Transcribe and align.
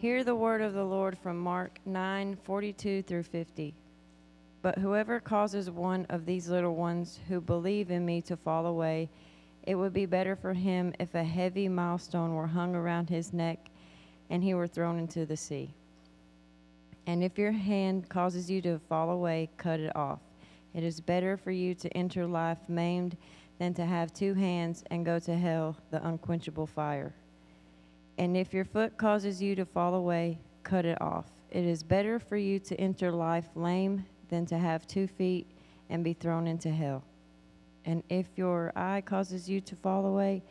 Hear 0.00 0.24
the 0.24 0.34
word 0.34 0.62
of 0.62 0.72
the 0.72 0.82
Lord 0.82 1.18
from 1.18 1.38
Mark 1.38 1.78
9 1.84 2.38
42 2.44 3.02
through 3.02 3.22
50. 3.22 3.74
But 4.62 4.78
whoever 4.78 5.20
causes 5.20 5.70
one 5.70 6.06
of 6.08 6.24
these 6.24 6.48
little 6.48 6.74
ones 6.74 7.20
who 7.28 7.38
believe 7.38 7.90
in 7.90 8.06
me 8.06 8.22
to 8.22 8.34
fall 8.34 8.64
away, 8.64 9.10
it 9.64 9.74
would 9.74 9.92
be 9.92 10.06
better 10.06 10.36
for 10.36 10.54
him 10.54 10.94
if 10.98 11.14
a 11.14 11.22
heavy 11.22 11.68
millstone 11.68 12.34
were 12.34 12.46
hung 12.46 12.74
around 12.74 13.10
his 13.10 13.34
neck 13.34 13.68
and 14.30 14.42
he 14.42 14.54
were 14.54 14.66
thrown 14.66 14.98
into 14.98 15.26
the 15.26 15.36
sea. 15.36 15.74
And 17.06 17.22
if 17.22 17.36
your 17.36 17.52
hand 17.52 18.08
causes 18.08 18.50
you 18.50 18.62
to 18.62 18.78
fall 18.88 19.10
away, 19.10 19.50
cut 19.58 19.80
it 19.80 19.94
off. 19.94 20.20
It 20.72 20.82
is 20.82 20.98
better 20.98 21.36
for 21.36 21.50
you 21.50 21.74
to 21.74 21.94
enter 21.94 22.26
life 22.26 22.66
maimed 22.68 23.18
than 23.58 23.74
to 23.74 23.84
have 23.84 24.14
two 24.14 24.32
hands 24.32 24.82
and 24.90 25.04
go 25.04 25.18
to 25.18 25.36
hell, 25.36 25.76
the 25.90 26.02
unquenchable 26.08 26.66
fire. 26.66 27.12
And 28.20 28.36
if 28.36 28.52
your 28.52 28.66
foot 28.66 28.98
causes 28.98 29.40
you 29.40 29.54
to 29.54 29.64
fall 29.64 29.94
away, 29.94 30.38
cut 30.62 30.84
it 30.84 31.00
off. 31.00 31.24
It 31.50 31.64
is 31.64 31.82
better 31.82 32.18
for 32.18 32.36
you 32.36 32.58
to 32.58 32.78
enter 32.78 33.10
life 33.10 33.46
lame 33.54 34.04
than 34.28 34.44
to 34.44 34.58
have 34.58 34.86
two 34.86 35.06
feet 35.06 35.46
and 35.88 36.04
be 36.04 36.12
thrown 36.12 36.46
into 36.46 36.68
hell. 36.68 37.02
And 37.86 38.02
if 38.10 38.26
your 38.36 38.74
eye 38.76 39.00
causes 39.00 39.48
you 39.48 39.62
to 39.62 39.74
fall 39.74 40.04
away, 40.04 40.42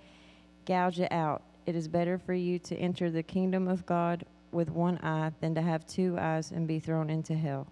gouge 0.66 1.00
it 1.00 1.12
out. 1.12 1.44
It 1.68 1.76
is 1.76 1.88
better 1.88 2.18
for 2.18 2.34
you 2.34 2.58
to 2.58 2.76
enter 2.76 3.12
the 3.12 3.22
kingdom 3.22 3.68
of 3.68 3.86
God 3.86 4.26
with 4.52 4.72
one 4.72 4.98
eye 5.04 5.32
than 5.40 5.54
to 5.54 5.62
have 5.62 5.86
two 5.86 6.18
eyes 6.18 6.50
and 6.50 6.68
be 6.68 6.80
thrown 6.80 7.12
into 7.12 7.36
hell, 7.36 7.68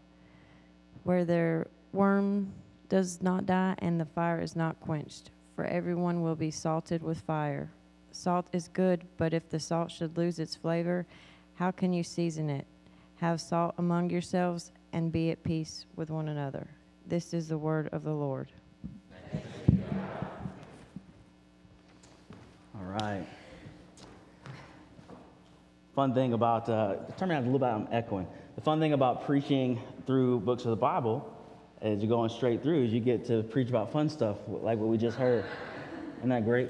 where 1.06 1.26
their 1.26 1.66
worm 1.92 2.54
does 2.88 3.24
not 3.24 3.48
die 3.48 3.74
and 3.80 4.00
the 4.00 4.06
fire 4.06 4.42
is 4.42 4.56
not 4.56 4.80
quenched. 4.80 5.32
For 5.56 5.66
everyone 5.66 6.22
will 6.22 6.36
be 6.36 6.52
salted 6.52 7.02
with 7.02 7.22
fire. 7.22 7.72
Salt 8.18 8.48
is 8.52 8.68
good, 8.70 9.06
but 9.18 9.32
if 9.32 9.48
the 9.48 9.60
salt 9.60 9.92
should 9.92 10.18
lose 10.18 10.40
its 10.40 10.56
flavor, 10.56 11.06
how 11.54 11.70
can 11.70 11.94
you 11.94 12.02
season 12.02 12.50
it? 12.50 12.66
Have 13.18 13.40
salt 13.40 13.76
among 13.78 14.10
yourselves 14.10 14.72
and 14.92 15.12
be 15.12 15.30
at 15.30 15.44
peace 15.44 15.86
with 15.96 16.10
one 16.10 16.30
another. 16.30 16.68
This 17.06 17.32
is 17.34 17.48
the 17.48 17.60
word 17.60 17.90
of 17.92 18.04
the 18.04 18.12
Lord. 18.12 18.52
All 22.76 22.86
right. 22.86 23.24
Fun 25.94 26.16
thing 26.16 26.34
about, 26.34 26.68
uh, 26.70 26.96
turn 27.18 27.30
on 27.30 27.38
a 27.38 27.42
little 27.42 27.60
bit, 27.60 27.68
I'm 27.68 27.88
echoing. 27.92 28.26
The 28.56 28.62
fun 28.62 28.80
thing 28.80 28.94
about 28.94 29.28
preaching 29.28 29.80
through 30.08 30.40
books 30.40 30.64
of 30.66 30.72
the 30.72 30.76
Bible, 30.76 31.32
as 31.84 32.00
you're 32.00 32.10
going 32.10 32.32
straight 32.32 32.64
through, 32.64 32.86
is 32.86 32.92
you 32.92 33.00
get 33.00 33.26
to 33.26 33.44
preach 33.44 33.70
about 33.70 33.92
fun 33.92 34.10
stuff 34.10 34.38
like 34.48 34.80
what 34.80 34.90
we 34.90 34.98
just 34.98 35.18
heard. 35.18 35.46
Isn't 36.18 36.30
that 36.30 36.44
great? 36.44 36.70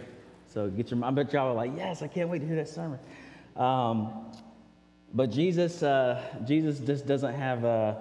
So 0.54 0.70
get 0.70 0.92
your, 0.92 1.04
I 1.04 1.12
bet 1.12 1.34
y'all 1.34 1.50
are 1.50 1.54
like, 1.54 1.72
yes, 1.76 2.02
I 2.02 2.08
can't 2.08 2.30
wait 2.30 2.40
to 2.40 2.48
hear 2.48 2.56
that 2.56 2.70
sermon. 2.70 3.00
Um, 3.56 4.32
but 5.14 5.32
Jesus, 5.32 5.84
uh, 5.84 6.22
Jesus 6.46 6.80
just 6.80 7.06
doesn't 7.06 7.34
have 7.34 7.66
uh, 7.66 7.96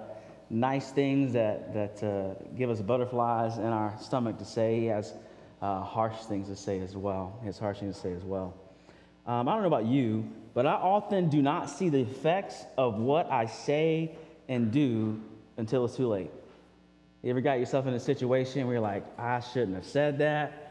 nice 0.49 0.91
things 0.91 1.33
that, 1.33 1.73
that 1.73 2.03
uh, 2.03 2.43
give 2.57 2.69
us 2.69 2.81
butterflies 2.81 3.57
in 3.57 3.65
our 3.65 3.95
stomach 3.99 4.37
to 4.39 4.45
say. 4.45 4.79
He 4.79 4.85
has 4.87 5.13
uh, 5.61 5.81
harsh 5.81 6.17
things 6.25 6.47
to 6.49 6.55
say 6.55 6.79
as 6.79 6.95
well. 6.95 7.37
He 7.41 7.47
has 7.47 7.57
harsh 7.57 7.79
things 7.79 7.95
to 7.95 8.01
say 8.01 8.13
as 8.13 8.23
well. 8.23 8.53
Um, 9.25 9.47
I 9.47 9.53
don't 9.53 9.61
know 9.61 9.67
about 9.67 9.85
you, 9.85 10.29
but 10.53 10.65
I 10.65 10.73
often 10.73 11.29
do 11.29 11.41
not 11.41 11.69
see 11.69 11.89
the 11.89 11.99
effects 11.99 12.63
of 12.77 12.97
what 12.97 13.31
I 13.31 13.45
say 13.45 14.15
and 14.47 14.71
do 14.71 15.21
until 15.57 15.85
it's 15.85 15.97
too 15.97 16.07
late. 16.07 16.31
You 17.23 17.31
ever 17.31 17.41
got 17.41 17.59
yourself 17.59 17.87
in 17.87 17.93
a 17.93 17.99
situation 17.99 18.65
where 18.65 18.75
you're 18.75 18.81
like, 18.81 19.03
I 19.19 19.41
shouldn't 19.41 19.75
have 19.75 19.85
said 19.85 20.19
that. 20.19 20.66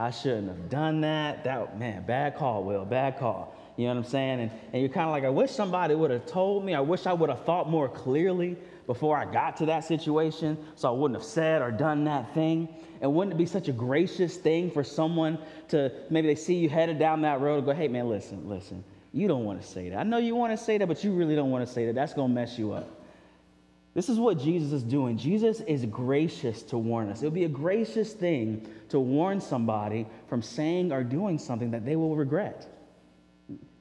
I 0.00 0.10
shouldn't 0.10 0.48
have 0.48 0.70
done 0.70 1.02
that. 1.02 1.44
That 1.44 1.78
man, 1.78 2.04
bad 2.06 2.34
call, 2.34 2.64
Will, 2.64 2.86
bad 2.86 3.18
call. 3.18 3.54
You 3.76 3.84
know 3.86 3.94
what 3.94 4.06
I'm 4.06 4.10
saying? 4.10 4.40
And, 4.40 4.50
and 4.72 4.80
you're 4.80 4.90
kind 4.90 5.04
of 5.04 5.12
like, 5.12 5.24
I 5.24 5.28
wish 5.28 5.50
somebody 5.50 5.94
would 5.94 6.10
have 6.10 6.24
told 6.24 6.64
me. 6.64 6.74
I 6.74 6.80
wish 6.80 7.04
I 7.04 7.12
would 7.12 7.28
have 7.28 7.44
thought 7.44 7.68
more 7.68 7.86
clearly 7.86 8.56
before 8.86 9.18
I 9.18 9.30
got 9.30 9.58
to 9.58 9.66
that 9.66 9.84
situation 9.84 10.56
so 10.74 10.88
I 10.88 10.92
wouldn't 10.92 11.20
have 11.20 11.26
said 11.26 11.60
or 11.60 11.70
done 11.70 12.04
that 12.04 12.32
thing. 12.32 12.68
And 13.02 13.12
wouldn't 13.12 13.34
it 13.34 13.36
be 13.36 13.44
such 13.44 13.68
a 13.68 13.72
gracious 13.72 14.38
thing 14.38 14.70
for 14.70 14.82
someone 14.82 15.38
to 15.68 15.92
maybe 16.08 16.28
they 16.28 16.34
see 16.34 16.54
you 16.54 16.70
headed 16.70 16.98
down 16.98 17.20
that 17.22 17.42
road 17.42 17.58
and 17.58 17.66
go, 17.66 17.72
hey, 17.74 17.88
man, 17.88 18.08
listen, 18.08 18.48
listen, 18.48 18.82
you 19.12 19.28
don't 19.28 19.44
want 19.44 19.60
to 19.60 19.68
say 19.68 19.90
that. 19.90 19.98
I 19.98 20.02
know 20.02 20.16
you 20.16 20.34
want 20.34 20.58
to 20.58 20.64
say 20.64 20.78
that, 20.78 20.88
but 20.88 21.04
you 21.04 21.12
really 21.12 21.36
don't 21.36 21.50
want 21.50 21.66
to 21.66 21.70
say 21.70 21.84
that. 21.86 21.94
That's 21.94 22.14
going 22.14 22.30
to 22.30 22.34
mess 22.34 22.58
you 22.58 22.72
up. 22.72 22.99
This 24.00 24.08
is 24.08 24.18
what 24.18 24.38
Jesus 24.38 24.72
is 24.72 24.82
doing. 24.82 25.18
Jesus 25.18 25.60
is 25.60 25.84
gracious 25.84 26.62
to 26.62 26.78
warn 26.78 27.10
us. 27.10 27.20
It 27.20 27.26
would 27.26 27.34
be 27.34 27.44
a 27.44 27.50
gracious 27.50 28.14
thing 28.14 28.66
to 28.88 28.98
warn 28.98 29.42
somebody 29.42 30.06
from 30.26 30.40
saying 30.40 30.90
or 30.90 31.04
doing 31.04 31.38
something 31.38 31.70
that 31.72 31.84
they 31.84 31.96
will 31.96 32.16
regret. 32.16 32.66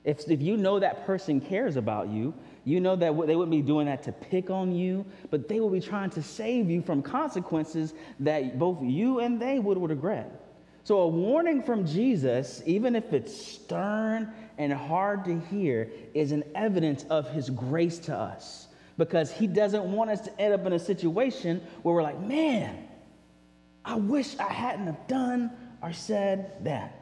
If, 0.04 0.30
if 0.30 0.42
you 0.42 0.58
know 0.58 0.78
that 0.78 1.06
person 1.06 1.40
cares 1.40 1.78
about 1.78 2.10
you, 2.10 2.34
you 2.66 2.82
know 2.82 2.98
that 2.98 3.16
they 3.28 3.36
wouldn't 3.38 3.50
be 3.50 3.62
doing 3.62 3.86
that 3.86 4.04
to 4.04 4.12
pick 4.12 4.50
on 4.50 4.76
you, 4.76 5.06
but 5.32 5.48
they 5.48 5.62
will 5.62 5.70
be 5.70 5.80
trying 5.80 6.10
to 6.10 6.22
save 6.22 6.70
you 6.70 6.82
from 6.82 7.02
consequences 7.02 7.94
that 8.20 8.60
both 8.60 8.84
you 8.84 9.20
and 9.22 9.42
they 9.42 9.58
would 9.58 9.78
regret. 9.82 10.30
So, 10.84 10.98
a 10.98 11.08
warning 11.08 11.64
from 11.64 11.88
Jesus, 11.88 12.62
even 12.66 12.94
if 12.94 13.14
it's 13.14 13.34
stern 13.34 14.34
and 14.58 14.74
hard 14.74 15.24
to 15.24 15.40
hear, 15.40 15.90
is 16.14 16.34
an 16.34 16.44
evidence 16.56 17.06
of 17.10 17.30
his 17.30 17.50
grace 17.50 18.00
to 18.00 18.14
us 18.14 18.66
because 19.00 19.32
he 19.32 19.48
doesn't 19.48 19.86
want 19.86 20.12
us 20.12 20.20
to 20.22 20.40
end 20.42 20.54
up 20.54 20.66
in 20.68 20.74
a 20.74 20.80
situation 20.80 21.66
where 21.82 21.96
we're 21.96 22.04
like, 22.04 22.20
man, 22.20 22.86
I 23.84 23.96
wish 23.96 24.38
I 24.38 24.52
hadn't 24.52 24.88
have 24.88 25.08
done 25.08 25.52
or 25.82 25.94
said 25.94 26.66
that. 26.66 26.94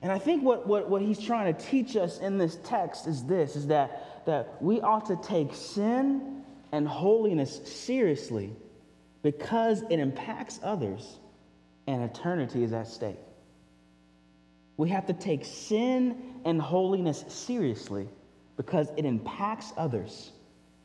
And 0.00 0.10
I 0.10 0.18
think 0.18 0.42
what, 0.42 0.66
what, 0.66 0.88
what 0.88 1.02
he's 1.02 1.20
trying 1.20 1.54
to 1.54 1.62
teach 1.66 1.96
us 1.96 2.18
in 2.18 2.38
this 2.38 2.58
text 2.64 3.06
is 3.06 3.22
this, 3.24 3.56
is 3.56 3.66
that, 3.66 4.24
that 4.24 4.56
we 4.62 4.80
ought 4.80 5.06
to 5.06 5.16
take 5.16 5.54
sin 5.54 6.42
and 6.72 6.88
holiness 6.88 7.60
seriously 7.66 8.52
because 9.22 9.82
it 9.90 9.98
impacts 9.98 10.58
others 10.62 11.18
and 11.86 12.02
eternity 12.02 12.64
is 12.64 12.72
at 12.72 12.88
stake. 12.88 13.18
We 14.78 14.88
have 14.88 15.06
to 15.06 15.12
take 15.12 15.44
sin 15.44 16.40
and 16.46 16.60
holiness 16.60 17.22
seriously 17.28 18.08
because 18.56 18.88
it 18.96 19.04
impacts 19.04 19.74
others 19.76 20.32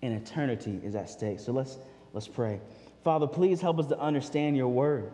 and 0.01 0.13
eternity 0.13 0.79
is 0.83 0.95
at 0.95 1.09
stake. 1.09 1.39
So 1.39 1.51
let's, 1.51 1.77
let's 2.13 2.27
pray. 2.27 2.59
Father, 3.03 3.27
please 3.27 3.61
help 3.61 3.79
us 3.79 3.87
to 3.87 3.99
understand 3.99 4.57
your 4.57 4.67
word. 4.67 5.11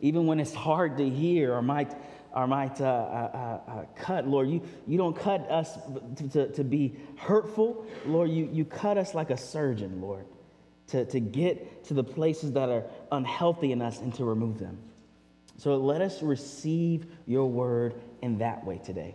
Even 0.00 0.26
when 0.26 0.40
it's 0.40 0.54
hard 0.54 0.96
to 0.98 1.08
hear 1.08 1.54
or 1.54 1.62
might, 1.62 1.92
or 2.32 2.46
might 2.46 2.80
uh, 2.80 2.84
uh, 2.84 3.60
uh, 3.66 3.70
uh 3.70 3.84
cut, 3.96 4.26
Lord, 4.26 4.48
you, 4.48 4.62
you 4.86 4.96
don't 4.96 5.16
cut 5.16 5.50
us 5.50 5.78
to, 6.16 6.28
to, 6.28 6.52
to, 6.52 6.64
be 6.64 6.96
hurtful. 7.16 7.86
Lord, 8.06 8.30
you, 8.30 8.48
you 8.50 8.64
cut 8.64 8.96
us 8.96 9.14
like 9.14 9.30
a 9.30 9.36
surgeon, 9.36 10.00
Lord, 10.00 10.24
to, 10.88 11.04
to 11.06 11.20
get 11.20 11.84
to 11.84 11.94
the 11.94 12.04
places 12.04 12.52
that 12.52 12.68
are 12.68 12.84
unhealthy 13.12 13.72
in 13.72 13.82
us 13.82 14.00
and 14.00 14.14
to 14.14 14.24
remove 14.24 14.58
them. 14.58 14.78
So 15.58 15.76
let 15.76 16.00
us 16.00 16.22
receive 16.22 17.06
your 17.26 17.46
word 17.46 17.94
in 18.22 18.38
that 18.38 18.64
way 18.64 18.80
today. 18.82 19.14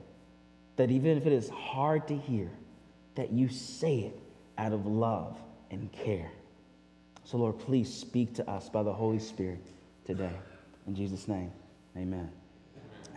That 0.75 0.91
even 0.91 1.17
if 1.17 1.25
it 1.25 1.33
is 1.33 1.49
hard 1.49 2.07
to 2.09 2.15
hear, 2.15 2.51
that 3.15 3.31
you 3.31 3.49
say 3.49 3.99
it 3.99 4.19
out 4.57 4.73
of 4.73 4.85
love 4.85 5.37
and 5.71 5.91
care. 5.91 6.31
So, 7.23 7.37
Lord, 7.37 7.57
please 7.59 7.91
speak 7.91 8.35
to 8.35 8.49
us 8.49 8.69
by 8.69 8.83
the 8.83 8.93
Holy 8.93 9.19
Spirit 9.19 9.65
today. 10.05 10.31
In 10.87 10.95
Jesus' 10.95 11.27
name, 11.27 11.51
amen. 11.97 12.29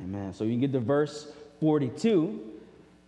Amen. 0.01 0.33
So 0.33 0.45
you 0.45 0.59
get 0.59 0.73
to 0.73 0.81
verse 0.81 1.31
42. 1.61 2.41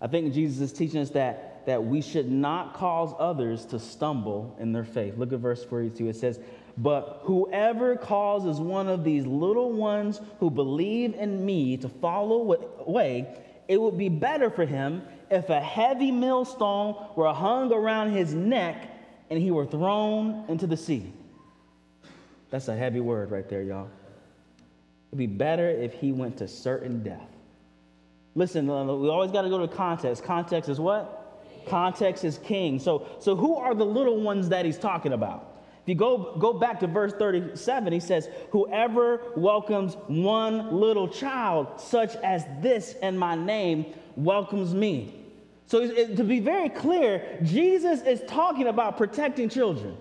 I 0.00 0.06
think 0.06 0.34
Jesus 0.34 0.60
is 0.60 0.72
teaching 0.72 1.00
us 1.00 1.10
that, 1.10 1.64
that 1.66 1.84
we 1.84 2.00
should 2.00 2.30
not 2.30 2.74
cause 2.74 3.14
others 3.18 3.64
to 3.66 3.78
stumble 3.78 4.56
in 4.58 4.72
their 4.72 4.84
faith. 4.84 5.16
Look 5.16 5.32
at 5.32 5.38
verse 5.40 5.64
42. 5.64 6.08
It 6.08 6.16
says, 6.16 6.40
But 6.76 7.20
whoever 7.22 7.96
causes 7.96 8.58
one 8.58 8.88
of 8.88 9.04
these 9.04 9.24
little 9.26 9.72
ones 9.72 10.20
who 10.40 10.50
believe 10.50 11.14
in 11.14 11.44
me 11.44 11.76
to 11.78 11.88
follow 11.88 12.52
away, 12.86 13.26
it 13.68 13.80
would 13.80 13.96
be 13.96 14.08
better 14.08 14.50
for 14.50 14.64
him 14.64 15.02
if 15.30 15.48
a 15.48 15.60
heavy 15.60 16.10
millstone 16.10 16.96
were 17.16 17.32
hung 17.32 17.72
around 17.72 18.12
his 18.12 18.34
neck 18.34 18.90
and 19.30 19.40
he 19.40 19.50
were 19.50 19.66
thrown 19.66 20.44
into 20.48 20.66
the 20.66 20.76
sea. 20.76 21.12
That's 22.50 22.66
a 22.66 22.76
heavy 22.76 23.00
word 23.00 23.30
right 23.30 23.48
there, 23.48 23.62
y'all. 23.62 23.88
It'd 25.10 25.18
be 25.18 25.26
better 25.26 25.68
if 25.68 25.94
he 25.94 26.12
went 26.12 26.38
to 26.38 26.48
certain 26.48 27.02
death. 27.02 27.28
Listen, 28.34 28.68
uh, 28.68 28.84
we 28.84 29.08
always 29.08 29.30
got 29.30 29.42
to 29.42 29.48
go 29.48 29.64
to 29.64 29.68
context. 29.68 30.24
Context 30.24 30.68
is 30.68 30.80
what? 30.80 31.44
Context 31.68 32.24
is 32.24 32.38
king. 32.38 32.78
So, 32.78 33.06
so 33.20 33.36
who 33.36 33.56
are 33.56 33.74
the 33.74 33.84
little 33.84 34.20
ones 34.20 34.48
that 34.48 34.64
he's 34.64 34.78
talking 34.78 35.12
about? 35.12 35.46
If 35.82 35.88
you 35.88 35.94
go, 35.94 36.36
go 36.38 36.52
back 36.52 36.80
to 36.80 36.86
verse 36.86 37.12
37, 37.12 37.92
he 37.92 38.00
says, 38.00 38.28
Whoever 38.50 39.20
welcomes 39.36 39.94
one 40.06 40.72
little 40.72 41.08
child, 41.08 41.80
such 41.80 42.16
as 42.16 42.44
this 42.60 42.94
in 43.02 43.16
my 43.16 43.34
name, 43.34 43.86
welcomes 44.16 44.74
me. 44.74 45.19
So, 45.70 45.86
to 45.88 46.24
be 46.24 46.40
very 46.40 46.68
clear, 46.68 47.38
Jesus 47.44 48.02
is 48.02 48.20
talking 48.26 48.66
about 48.66 48.96
protecting 48.96 49.48
children. 49.48 49.96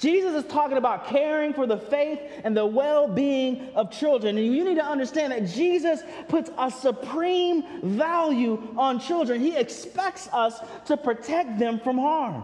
Jesus 0.00 0.44
is 0.44 0.50
talking 0.50 0.76
about 0.76 1.06
caring 1.06 1.52
for 1.52 1.68
the 1.68 1.76
faith 1.76 2.18
and 2.42 2.56
the 2.56 2.66
well 2.66 3.06
being 3.06 3.68
of 3.76 3.92
children. 3.92 4.36
And 4.36 4.44
you 4.44 4.64
need 4.64 4.74
to 4.74 4.84
understand 4.84 5.32
that 5.32 5.46
Jesus 5.46 6.00
puts 6.26 6.50
a 6.58 6.68
supreme 6.68 7.62
value 7.96 8.74
on 8.76 8.98
children. 8.98 9.40
He 9.40 9.56
expects 9.56 10.28
us 10.32 10.58
to 10.86 10.96
protect 10.96 11.60
them 11.60 11.78
from 11.78 11.96
harm. 11.96 12.42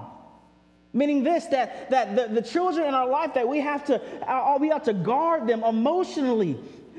Meaning 0.92 1.24
this, 1.24 1.46
that, 1.46 1.90
that 1.90 2.14
the, 2.14 2.40
the 2.40 2.42
children 2.42 2.86
in 2.86 2.94
our 2.94 3.08
life, 3.08 3.34
that 3.34 3.48
we 3.48 3.58
have 3.58 3.84
to, 3.86 4.00
uh, 4.30 4.56
we 4.60 4.68
have 4.68 4.84
to 4.84 4.92
guard 4.92 5.48
them 5.48 5.64
emotionally 5.64 6.56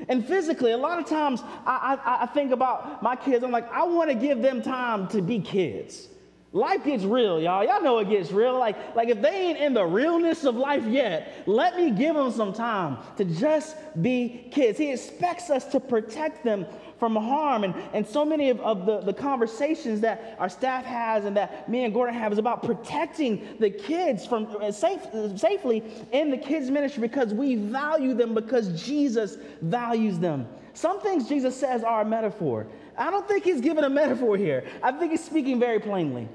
and 0.08 0.26
physically. 0.26 0.72
A 0.72 0.78
lot 0.78 0.98
of 0.98 1.06
times 1.06 1.42
I, 1.66 1.98
I, 2.04 2.22
I 2.22 2.26
think 2.26 2.52
about 2.52 3.02
my 3.02 3.16
kids, 3.16 3.44
I'm 3.44 3.50
like, 3.50 3.70
I 3.72 3.84
want 3.84 4.10
to 4.10 4.14
give 4.14 4.42
them 4.42 4.62
time 4.62 5.08
to 5.08 5.20
be 5.22 5.40
kids. 5.40 6.08
Life 6.52 6.84
gets 6.84 7.04
real, 7.04 7.40
y'all. 7.40 7.64
Y'all 7.64 7.80
know 7.80 7.98
it 7.98 8.08
gets 8.08 8.32
real. 8.32 8.58
Like, 8.58 8.96
like 8.96 9.08
if 9.08 9.22
they 9.22 9.50
ain't 9.50 9.58
in 9.58 9.72
the 9.72 9.84
realness 9.84 10.42
of 10.42 10.56
life 10.56 10.84
yet, 10.84 11.44
let 11.46 11.76
me 11.76 11.92
give 11.92 12.16
them 12.16 12.32
some 12.32 12.52
time 12.52 12.98
to 13.18 13.24
just 13.24 13.76
be 14.02 14.48
kids. 14.50 14.76
He 14.76 14.90
expects 14.90 15.48
us 15.48 15.64
to 15.66 15.78
protect 15.78 16.42
them 16.42 16.66
from 16.98 17.14
harm. 17.14 17.62
And, 17.62 17.72
and 17.94 18.04
so 18.04 18.24
many 18.24 18.50
of, 18.50 18.58
of 18.62 18.84
the, 18.84 18.98
the 18.98 19.12
conversations 19.12 20.00
that 20.00 20.34
our 20.40 20.48
staff 20.48 20.84
has 20.84 21.24
and 21.24 21.36
that 21.36 21.68
me 21.68 21.84
and 21.84 21.94
Gordon 21.94 22.16
have 22.16 22.32
is 22.32 22.38
about 22.38 22.64
protecting 22.64 23.56
the 23.60 23.70
kids 23.70 24.26
from 24.26 24.48
uh, 24.60 24.72
safe, 24.72 25.02
safely 25.36 25.84
in 26.10 26.32
the 26.32 26.36
kids' 26.36 26.68
ministry 26.68 27.02
because 27.02 27.32
we 27.32 27.54
value 27.54 28.12
them 28.12 28.34
because 28.34 28.82
Jesus 28.82 29.36
values 29.62 30.18
them. 30.18 30.48
Some 30.74 31.00
things 31.00 31.28
Jesus 31.28 31.54
says 31.54 31.84
are 31.84 32.02
a 32.02 32.04
metaphor. 32.04 32.66
I 32.98 33.08
don't 33.12 33.26
think 33.28 33.44
he's 33.44 33.60
giving 33.60 33.84
a 33.84 33.88
metaphor 33.88 34.36
here. 34.36 34.64
I 34.82 34.90
think 34.90 35.12
he's 35.12 35.24
speaking 35.24 35.60
very 35.60 35.78
plainly 35.78 36.28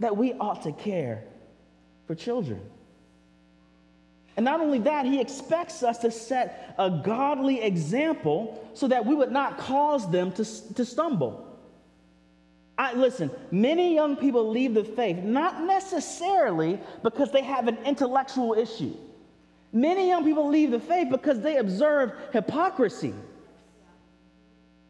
that 0.00 0.16
we 0.16 0.32
ought 0.34 0.62
to 0.62 0.72
care 0.72 1.24
for 2.06 2.14
children. 2.14 2.60
And 4.36 4.44
not 4.44 4.60
only 4.60 4.78
that, 4.80 5.04
he 5.04 5.20
expects 5.20 5.82
us 5.82 5.98
to 5.98 6.12
set 6.12 6.74
a 6.78 6.88
godly 6.90 7.60
example 7.60 8.70
so 8.72 8.86
that 8.86 9.04
we 9.04 9.14
would 9.14 9.32
not 9.32 9.58
cause 9.58 10.08
them 10.10 10.30
to, 10.32 10.44
to 10.74 10.84
stumble. 10.84 11.44
I, 12.78 12.94
listen, 12.94 13.32
many 13.50 13.94
young 13.96 14.14
people 14.14 14.48
leave 14.48 14.74
the 14.74 14.84
faith 14.84 15.16
not 15.18 15.64
necessarily 15.64 16.78
because 17.02 17.32
they 17.32 17.42
have 17.42 17.66
an 17.66 17.78
intellectual 17.84 18.54
issue. 18.54 18.94
Many 19.72 20.08
young 20.08 20.24
people 20.24 20.48
leave 20.48 20.70
the 20.70 20.78
faith 20.78 21.08
because 21.10 21.40
they 21.40 21.56
observe 21.56 22.12
hypocrisy. 22.32 23.14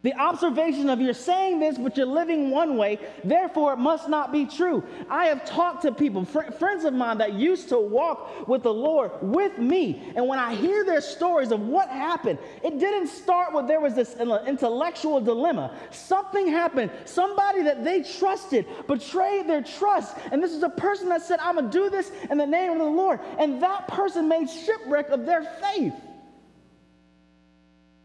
The 0.03 0.15
observation 0.15 0.89
of 0.91 1.00
you're 1.00 1.12
saying 1.12 1.59
this, 1.59 1.77
but 1.77 1.97
you're 1.97 2.06
living 2.06 2.50
one 2.50 2.77
way, 2.77 3.00
therefore 3.25 3.73
it 3.73 3.79
must 3.79 4.09
not 4.09 4.31
be 4.31 4.47
true. 4.47 4.85
I 5.11 5.27
have 5.27 5.45
talked 5.45 5.83
to 5.83 5.93
people, 5.93 6.25
fr- 6.25 6.53
friends 6.53 6.85
of 6.85 6.95
mine 6.95 7.19
that 7.19 7.33
used 7.33 7.71
to 7.71 7.81
walk 7.81 8.47
with 8.47 8.62
the 8.62 8.73
Lord 8.73 9.11
with 9.21 9.59
me. 9.59 10.12
And 10.15 10.29
when 10.29 10.39
I 10.39 10.55
hear 10.55 10.85
their 10.85 11.00
stories 11.00 11.50
of 11.50 11.62
what 11.62 11.89
happened, 11.89 12.39
it 12.62 12.79
didn't 12.79 13.09
start 13.09 13.53
with 13.53 13.67
there 13.67 13.81
was 13.81 13.95
this 13.95 14.15
intellectual 14.15 15.21
dilemma. 15.21 15.77
Something 15.91 16.47
happened. 16.47 16.93
Somebody 17.05 17.62
that 17.65 17.83
they 17.83 18.05
trusted 18.05 18.67
betrayed 18.87 19.49
their 19.49 19.62
trust. 19.62 20.17
And 20.31 20.41
this 20.41 20.53
is 20.53 20.62
a 20.62 20.71
person 20.71 21.09
that 21.09 21.23
said, 21.23 21.41
I'm 21.41 21.56
going 21.56 21.71
to 21.71 21.77
do 21.77 21.91
this 21.91 22.12
in 22.31 22.39
the 22.39 22.47
name 22.47 22.71
of 22.71 22.79
the 22.79 22.85
Lord. 22.85 23.19
And 23.41 23.61
that 23.65 23.89
person 23.89 24.29
made 24.29 24.49
shipwreck 24.49 25.09
of 25.09 25.27
their 25.27 25.43
faith. 25.43 25.95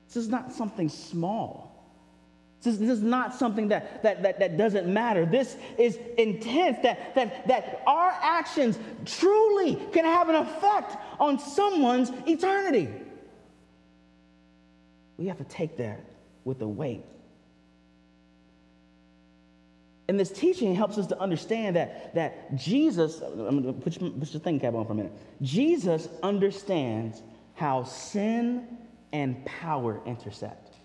This 0.08 0.18
is 0.18 0.28
not 0.28 0.52
something 0.52 0.90
small. 0.90 1.73
This, 2.64 2.78
this 2.78 2.90
is 2.90 3.02
not 3.02 3.36
something 3.36 3.68
that, 3.68 4.02
that, 4.04 4.24
that, 4.24 4.40
that 4.40 4.58
doesn't 4.58 4.88
matter. 4.88 5.26
This 5.26 5.58
is 5.78 6.00
intense, 6.18 6.78
that, 6.84 7.14
that, 7.16 7.48
that 7.48 7.84
our 7.86 8.12
actions 8.22 8.80
truly 9.06 9.76
can 9.92 10.06
have 10.06 10.30
an 10.30 10.36
effect 10.36 10.96
on 11.20 11.40
someone's 11.40 12.12
eternity. 12.26 12.90
We 15.18 15.28
have 15.28 15.38
to 15.38 15.44
take 15.44 15.78
that 15.78 16.00
with 16.46 16.62
a 16.62 16.68
weight. 16.68 17.04
And 20.08 20.20
this 20.20 20.32
teaching 20.32 20.76
helps 20.76 20.98
us 20.98 21.08
to 21.08 21.20
understand 21.20 21.76
that, 21.76 22.14
that 22.16 22.56
Jesus, 22.56 23.22
I'm 23.22 23.62
going 23.62 23.64
to 23.64 23.74
put 23.74 24.00
your, 24.00 24.10
put 24.12 24.34
your 24.34 24.42
thing 24.42 24.60
cap 24.60 24.74
on 24.74 24.86
for 24.86 24.92
a 24.92 24.96
minute. 24.96 25.14
Jesus 25.42 26.10
understands 26.22 27.22
how 27.56 27.84
sin 27.84 28.68
and 29.12 29.44
power 29.46 30.02
intersect. 30.06 30.76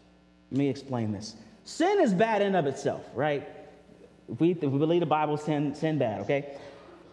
Let 0.51 0.59
me 0.59 0.69
explain 0.69 1.13
this. 1.13 1.35
Sin 1.69 2.01
is 2.01 2.15
bad 2.15 2.41
in 2.41 2.55
of 2.55 2.67
itself, 2.67 3.05
right? 3.15 3.47
We, 4.39 4.53
if 4.53 4.63
we 4.63 4.79
believe 4.79 5.01
the 5.01 5.07
Bible, 5.07 5.37
sin, 5.37 5.75
sin 5.75 5.99
bad, 5.99 6.23
okay? 6.23 6.57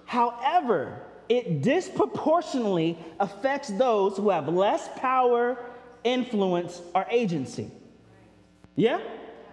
However, 0.05 1.01
it 1.27 1.61
disproportionately 1.61 2.97
affects 3.19 3.67
those 3.67 4.15
who 4.15 4.29
have 4.29 4.47
less 4.47 4.87
power, 4.95 5.57
influence, 6.05 6.81
or 6.93 7.05
agency. 7.11 7.69
Yeah? 8.77 9.01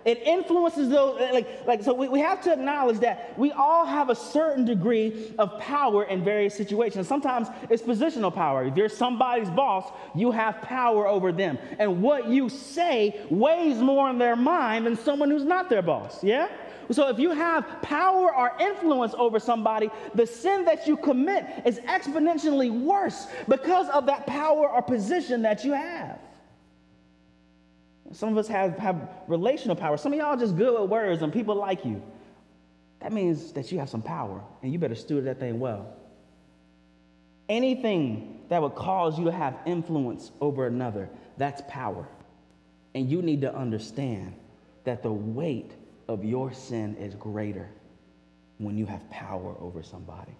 It 0.04 0.22
influences 0.22 0.88
those, 0.88 1.20
eh, 1.20 1.30
like, 1.32 1.66
like 1.66 1.82
so 1.82 1.94
we, 1.94 2.08
we 2.08 2.20
have 2.20 2.40
to 2.42 2.52
acknowledge 2.52 2.98
that 3.00 3.38
we 3.38 3.52
all 3.52 3.84
have 3.86 4.10
a 4.10 4.14
certain 4.14 4.64
degree 4.64 5.32
of 5.38 5.58
power 5.58 6.04
in 6.04 6.24
various 6.24 6.54
situations. 6.54 7.06
Sometimes 7.06 7.48
it's 7.70 7.82
positional 7.82 8.34
power. 8.34 8.64
If 8.64 8.76
you're 8.76 8.88
somebody's 8.88 9.50
boss, 9.50 9.92
you 10.14 10.30
have 10.30 10.60
power 10.62 11.06
over 11.06 11.32
them. 11.32 11.58
And 11.78 12.02
what 12.02 12.28
you 12.28 12.48
say 12.48 13.20
weighs 13.30 13.78
more 13.78 14.10
in 14.10 14.18
their 14.18 14.36
mind 14.36 14.86
than 14.86 14.96
someone 14.96 15.30
who's 15.30 15.44
not 15.44 15.70
their 15.70 15.82
boss. 15.82 16.22
Yeah? 16.22 16.48
So 16.90 17.08
if 17.08 17.18
you 17.18 17.30
have 17.30 17.64
power 17.82 18.34
or 18.34 18.52
influence 18.60 19.14
over 19.16 19.38
somebody, 19.38 19.88
the 20.14 20.26
sin 20.26 20.64
that 20.64 20.86
you 20.86 20.96
commit 20.96 21.46
is 21.64 21.78
exponentially 21.80 22.70
worse 22.70 23.28
because 23.48 23.88
of 23.90 24.06
that 24.06 24.26
power 24.26 24.68
or 24.68 24.82
position 24.82 25.42
that 25.42 25.64
you 25.64 25.72
have. 25.72 26.18
Some 28.12 28.30
of 28.30 28.38
us 28.38 28.48
have, 28.48 28.78
have 28.78 29.08
relational 29.26 29.76
power. 29.76 29.96
Some 29.96 30.12
of 30.12 30.18
y'all 30.18 30.36
just 30.36 30.56
good 30.56 30.80
with 30.80 30.90
words 30.90 31.22
and 31.22 31.32
people 31.32 31.54
like 31.54 31.84
you. 31.84 32.02
That 33.00 33.12
means 33.12 33.52
that 33.52 33.72
you 33.72 33.78
have 33.78 33.88
some 33.88 34.02
power 34.02 34.42
and 34.62 34.72
you 34.72 34.78
better 34.78 34.94
steward 34.94 35.24
that 35.24 35.40
thing 35.40 35.58
well. 35.58 35.94
Anything 37.48 38.40
that 38.48 38.62
would 38.62 38.74
cause 38.74 39.18
you 39.18 39.24
to 39.24 39.32
have 39.32 39.56
influence 39.66 40.30
over 40.40 40.66
another, 40.66 41.08
that's 41.36 41.62
power. 41.68 42.06
And 42.94 43.10
you 43.10 43.22
need 43.22 43.40
to 43.40 43.54
understand 43.54 44.34
that 44.84 45.02
the 45.02 45.12
weight 45.12 45.72
of 46.08 46.24
your 46.24 46.52
sin 46.52 46.96
is 46.96 47.14
greater 47.14 47.70
when 48.58 48.76
you 48.76 48.86
have 48.86 49.08
power 49.10 49.56
over 49.58 49.82
somebody. 49.82 50.32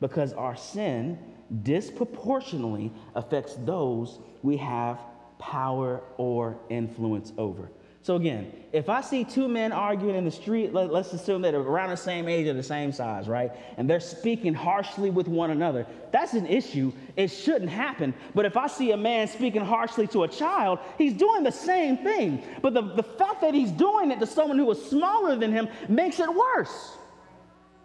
Because 0.00 0.32
our 0.32 0.56
sin 0.56 1.18
disproportionately 1.62 2.92
affects 3.14 3.56
those 3.56 4.18
we 4.42 4.56
have 4.56 4.98
power 5.40 6.02
or 6.16 6.56
influence 6.68 7.32
over. 7.38 7.70
So 8.02 8.16
again, 8.16 8.50
if 8.72 8.88
I 8.88 9.02
see 9.02 9.24
two 9.24 9.46
men 9.46 9.72
arguing 9.72 10.16
in 10.16 10.24
the 10.24 10.30
street, 10.30 10.72
let, 10.72 10.90
us 10.90 11.12
assume 11.12 11.42
that 11.42 11.50
they're 11.50 11.60
around 11.60 11.90
the 11.90 11.96
same 11.96 12.28
age 12.28 12.46
or 12.46 12.54
the 12.54 12.62
same 12.62 12.92
size, 12.92 13.28
right? 13.28 13.52
And 13.76 13.90
they're 13.90 14.00
speaking 14.00 14.54
harshly 14.54 15.10
with 15.10 15.28
one 15.28 15.50
another. 15.50 15.86
That's 16.10 16.32
an 16.32 16.46
issue. 16.46 16.92
It 17.16 17.28
shouldn't 17.28 17.70
happen. 17.70 18.14
But 18.34 18.46
if 18.46 18.56
I 18.56 18.68
see 18.68 18.92
a 18.92 18.96
man 18.96 19.28
speaking 19.28 19.62
harshly 19.62 20.06
to 20.08 20.22
a 20.22 20.28
child, 20.28 20.78
he's 20.96 21.12
doing 21.12 21.42
the 21.42 21.52
same 21.52 21.98
thing. 21.98 22.42
But 22.62 22.72
the, 22.72 22.82
the 22.82 23.02
fact 23.02 23.42
that 23.42 23.52
he's 23.52 23.70
doing 23.70 24.10
it 24.10 24.18
to 24.20 24.26
someone 24.26 24.58
who 24.58 24.70
is 24.70 24.82
smaller 24.82 25.36
than 25.36 25.52
him 25.52 25.68
makes 25.88 26.20
it 26.20 26.34
worse. 26.34 26.96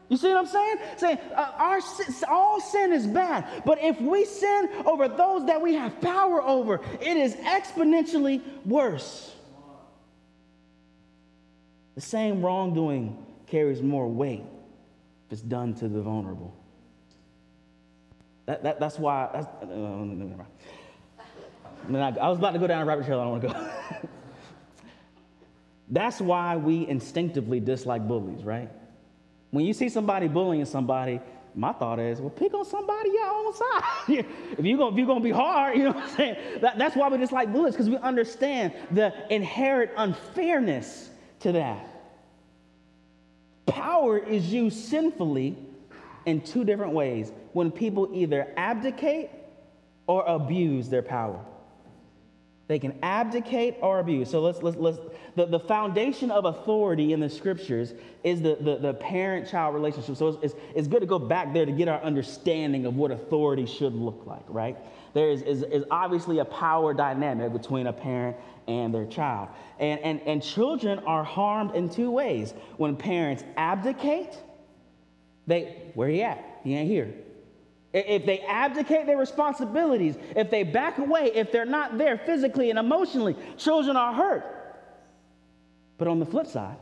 You 0.08 0.18
see 0.18 0.28
what 0.28 0.38
I'm 0.38 0.46
saying? 0.46 0.78
Saying 0.98 1.18
uh, 1.36 1.52
our 1.58 1.80
all 2.30 2.62
sin 2.62 2.94
is 2.94 3.08
bad, 3.08 3.64
but 3.66 3.82
if 3.82 4.00
we 4.00 4.26
sin 4.26 4.70
over 4.86 5.08
those 5.08 5.46
that 5.48 5.62
we 5.62 5.74
have 5.74 6.00
power 6.00 6.44
over, 6.44 6.82
it 7.02 7.18
is 7.18 7.36
exponentially 7.36 8.42
worse. 8.66 9.34
The 11.96 12.02
same 12.02 12.44
wrongdoing 12.44 13.26
carries 13.48 13.82
more 13.82 14.08
weight 14.08 14.44
if 15.26 15.34
it's 15.34 15.42
done 15.42 15.74
to 15.76 15.88
the 15.88 16.02
vulnerable. 16.02 16.56
That, 18.46 18.64
that, 18.64 18.80
that's 18.80 19.00
why. 19.00 19.30
That's, 19.34 19.48
uh, 19.64 20.44
I 22.22 22.30
was 22.30 22.38
about 22.38 22.52
to 22.52 22.60
go 22.60 22.68
down 22.68 22.84
a 22.84 22.86
rabbit 22.86 23.06
trail. 23.06 23.20
I 23.20 23.24
don't 23.24 23.32
want 23.32 23.44
to 23.44 23.48
go. 23.50 24.08
that's 25.90 26.22
why 26.22 26.58
we 26.58 26.88
instinctively 26.88 27.60
dislike 27.60 28.08
bullies, 28.08 28.44
right? 28.44 28.70
When 29.52 29.66
you 29.66 29.74
see 29.74 29.90
somebody 29.90 30.28
bullying 30.28 30.66
somebody, 30.66 31.22
my 31.56 31.72
thought 31.72 32.00
is, 32.00 32.20
well, 32.20 32.30
pick 32.30 32.54
on 32.54 32.66
somebody 32.66 33.10
your 33.10 33.28
own 33.28 33.54
side. 33.54 33.84
if 34.58 34.66
you're 34.66 34.78
gonna, 34.78 35.06
gonna 35.06 35.22
be 35.22 35.32
hard, 35.32 35.78
you 35.78 35.86
know 35.86 35.92
what 35.92 36.04
I'm 36.04 36.16
saying? 36.16 36.38
That, 36.62 36.78
that's 36.78 36.96
why 36.96 37.08
we 37.10 37.18
dislike 37.18 37.52
bullies, 37.52 37.74
because 37.74 37.90
we 37.90 37.98
understand 37.98 38.74
the 38.92 39.14
inherent 39.34 39.92
unfairness 39.96 41.10
to 41.42 41.54
that. 41.54 41.88
Power 43.66 44.18
is 44.18 44.52
used 44.52 44.78
sinfully 44.90 45.58
in 46.26 46.42
two 46.42 46.64
different 46.64 46.94
ways 46.94 47.32
when 47.54 47.72
people 47.72 48.10
either 48.14 48.48
abdicate 48.58 49.30
or 50.08 50.26
abuse 50.26 50.90
their 50.90 51.02
power. 51.02 51.40
They 52.68 52.80
can 52.80 52.98
abdicate 53.04 53.76
or 53.82 54.00
abuse. 54.00 54.32
So 54.32 54.42
let's, 54.42 54.64
let's, 54.64 54.78
let's 54.78 54.98
the, 55.36 55.46
the 55.46 55.60
foundation 55.60 56.32
of 56.32 56.46
authority 56.46 57.14
in 57.14 57.20
the 57.20 57.30
scriptures 57.30 57.94
is 58.24 58.42
the, 58.42 58.56
the, 58.56 58.78
the 58.78 58.94
parent 58.96 59.48
child 59.48 59.76
relationship. 59.76 60.16
So 60.16 60.30
it's, 60.30 60.38
it's, 60.42 60.56
it's, 60.74 60.88
good 60.88 61.02
to 61.02 61.06
go 61.06 61.20
back 61.20 61.54
there 61.54 61.66
to 61.66 61.72
get 61.72 61.88
our 61.88 62.02
understanding 62.02 62.86
of 62.86 62.96
what 62.96 63.12
authority 63.12 63.68
should 63.68 63.94
look 63.94 64.24
like, 64.26 64.46
right? 64.48 64.78
There 65.14 65.30
is, 65.30 65.44
is, 65.44 65.62
is 65.64 65.84
obviously 65.92 66.40
a 66.40 66.46
power 66.46 66.94
dynamic 66.94 67.54
between 67.54 67.86
a 67.86 67.94
parent 67.94 68.38
and 68.68 68.94
their 68.94 69.06
child. 69.06 69.50
And, 69.78 70.00
and, 70.00 70.22
and 70.22 70.42
children 70.42 71.00
are 71.00 71.24
harmed 71.24 71.76
in 71.76 71.90
two 71.90 72.10
ways. 72.10 72.54
When 72.78 72.96
parents 72.96 73.44
abdicate, 73.58 74.38
they, 75.46 75.92
where 75.94 76.10
he 76.10 76.24
at? 76.24 76.62
He 76.64 76.76
ain't 76.76 76.90
here. 76.90 77.14
If 77.96 78.26
they 78.26 78.42
abdicate 78.42 79.06
their 79.06 79.18
responsibilities, 79.18 80.18
if 80.36 80.52
they 80.52 80.64
back 80.64 80.98
away, 80.98 81.32
if 81.34 81.54
they're 81.54 81.66
not 81.66 81.98
there 81.98 82.18
physically 82.18 82.70
and 82.70 82.78
emotionally, 82.78 83.38
children 83.56 83.96
are 83.96 84.14
hurt. 84.14 84.44
But 85.98 86.10
on 86.10 86.20
the 86.20 86.26
flip 86.26 86.46
side, 86.46 86.76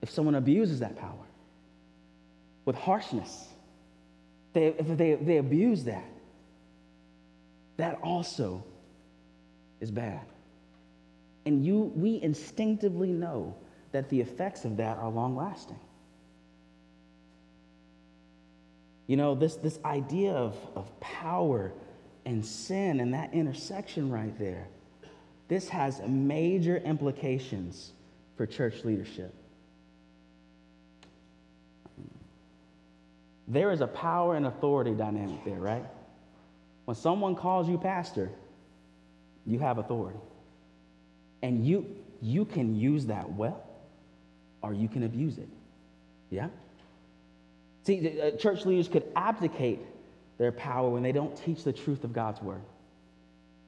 if 0.00 0.08
someone 0.08 0.34
abuses 0.34 0.80
that 0.80 0.96
power 0.96 1.26
with 2.64 2.74
harshness, 2.74 3.48
they, 4.54 4.68
if 4.68 4.96
they, 4.96 5.14
they 5.16 5.36
abuse 5.36 5.84
that, 5.84 6.08
that 7.76 7.98
also 8.02 8.64
is 9.80 9.90
bad. 9.90 10.22
And 11.44 11.66
you, 11.66 11.92
we 11.94 12.18
instinctively 12.22 13.10
know 13.10 13.54
that 13.90 14.08
the 14.08 14.22
effects 14.22 14.64
of 14.64 14.78
that 14.78 14.96
are 14.96 15.10
long 15.10 15.36
lasting. 15.36 15.78
You 19.06 19.16
know, 19.16 19.34
this, 19.34 19.56
this 19.56 19.78
idea 19.84 20.32
of, 20.32 20.56
of 20.74 21.00
power 21.00 21.72
and 22.24 22.44
sin 22.44 23.00
and 23.00 23.14
that 23.14 23.34
intersection 23.34 24.10
right 24.10 24.36
there, 24.38 24.68
this 25.48 25.68
has 25.68 26.00
major 26.06 26.76
implications 26.78 27.92
for 28.36 28.46
church 28.46 28.84
leadership. 28.84 29.34
There 33.48 33.70
is 33.70 33.80
a 33.80 33.86
power 33.86 34.36
and 34.36 34.46
authority 34.46 34.94
dynamic 34.94 35.44
there, 35.44 35.58
right? 35.58 35.84
When 36.84 36.96
someone 36.96 37.34
calls 37.34 37.68
you 37.68 37.76
pastor, 37.76 38.30
you 39.44 39.58
have 39.58 39.78
authority. 39.78 40.18
And 41.42 41.66
you, 41.66 41.86
you 42.20 42.44
can 42.44 42.76
use 42.76 43.06
that 43.06 43.30
well, 43.32 43.62
or 44.62 44.72
you 44.72 44.88
can 44.88 45.02
abuse 45.02 45.38
it. 45.38 45.48
Yeah? 46.30 46.48
See, 47.84 48.20
uh, 48.20 48.32
church 48.32 48.64
leaders 48.64 48.88
could 48.88 49.04
abdicate 49.16 49.80
their 50.38 50.52
power 50.52 50.88
when 50.88 51.02
they 51.02 51.12
don't 51.12 51.36
teach 51.44 51.64
the 51.64 51.72
truth 51.72 52.04
of 52.04 52.12
God's 52.12 52.40
word. 52.40 52.62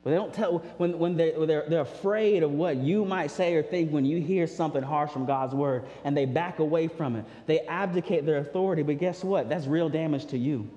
When 0.02 0.14
they 0.14 0.21
don't 0.21 0.35
tell, 0.35 0.59
when, 0.76 0.99
when, 0.99 1.16
they, 1.16 1.30
when 1.30 1.49
they're, 1.49 1.64
they're 1.68 1.80
afraid 1.80 2.42
of 2.42 2.52
what 2.52 2.76
you 2.76 3.04
might 3.04 3.30
say 3.30 3.54
or 3.54 3.62
think 3.62 3.90
when 3.90 4.04
you 4.04 4.21
hear 4.21 4.47
something 4.47 4.83
harsh 4.83 5.11
from 5.11 5.25
God's 5.25 5.54
word 5.54 5.85
and 6.04 6.16
they 6.16 6.26
back 6.26 6.59
away 6.59 6.88
from 6.88 7.16
it. 7.16 7.25
They 7.47 7.61
abdicate 7.61 8.26
their 8.26 8.38
authority, 8.38 8.83
but 8.83 8.99
guess 8.99 9.25
what? 9.25 9.49
That's 9.49 9.66
real 9.66 9.88
damage 9.88 10.26
to 10.26 10.38
you 10.38 10.68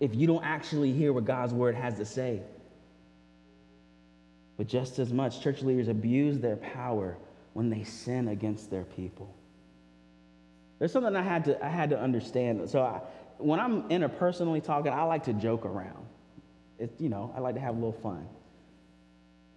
if 0.00 0.14
you 0.14 0.26
don't 0.26 0.42
actually 0.42 0.92
hear 0.92 1.12
what 1.12 1.26
God's 1.26 1.52
word 1.52 1.76
has 1.76 1.94
to 1.94 2.04
say. 2.04 2.42
But 4.56 4.66
just 4.66 4.98
as 4.98 5.12
much, 5.12 5.40
church 5.40 5.62
leaders 5.62 5.88
abuse 5.88 6.38
their 6.38 6.56
power 6.56 7.16
when 7.52 7.70
they 7.70 7.84
sin 7.84 8.28
against 8.28 8.70
their 8.70 8.84
people. 8.84 9.32
There's 10.80 10.92
something 10.92 11.14
I 11.14 11.22
had 11.22 11.44
to, 11.44 11.64
I 11.64 11.68
had 11.68 11.90
to 11.90 12.00
understand. 12.00 12.68
So 12.68 12.80
I, 12.80 13.02
when 13.36 13.60
I'm 13.60 13.88
interpersonally 13.90 14.64
talking, 14.64 14.90
I 14.92 15.02
like 15.02 15.24
to 15.24 15.34
joke 15.34 15.64
around. 15.64 16.06
It, 16.78 16.94
you 16.98 17.10
know, 17.10 17.32
I 17.36 17.40
like 17.40 17.54
to 17.54 17.60
have 17.60 17.74
a 17.74 17.78
little 17.78 17.92
fun. 17.92 18.26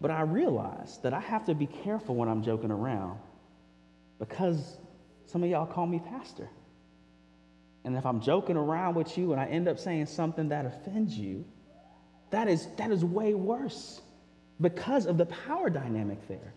But 0.01 0.11
I 0.11 0.21
realize 0.21 0.99
that 1.01 1.13
I 1.13 1.21
have 1.21 1.45
to 1.45 1.55
be 1.55 1.65
careful 1.65 2.13
when 2.15 2.27
I'm 2.27 2.43
joking 2.43 2.71
around 2.71 3.19
because 4.19 4.77
some 5.25 5.43
of 5.43 5.49
y'all 5.49 5.65
call 5.65 5.87
me 5.87 6.01
pastor. 6.09 6.49
And 7.85 7.95
if 7.95 8.05
I'm 8.05 8.19
joking 8.19 8.57
around 8.57 8.95
with 8.95 9.17
you 9.17 9.31
and 9.31 9.39
I 9.39 9.45
end 9.45 9.69
up 9.69 9.79
saying 9.79 10.07
something 10.07 10.49
that 10.49 10.65
offends 10.65 11.17
you, 11.17 11.45
that 12.31 12.49
is, 12.49 12.67
that 12.77 12.91
is 12.91 13.05
way 13.05 13.33
worse 13.33 14.01
because 14.59 15.05
of 15.05 15.17
the 15.17 15.25
power 15.25 15.69
dynamic 15.69 16.27
there. 16.27 16.53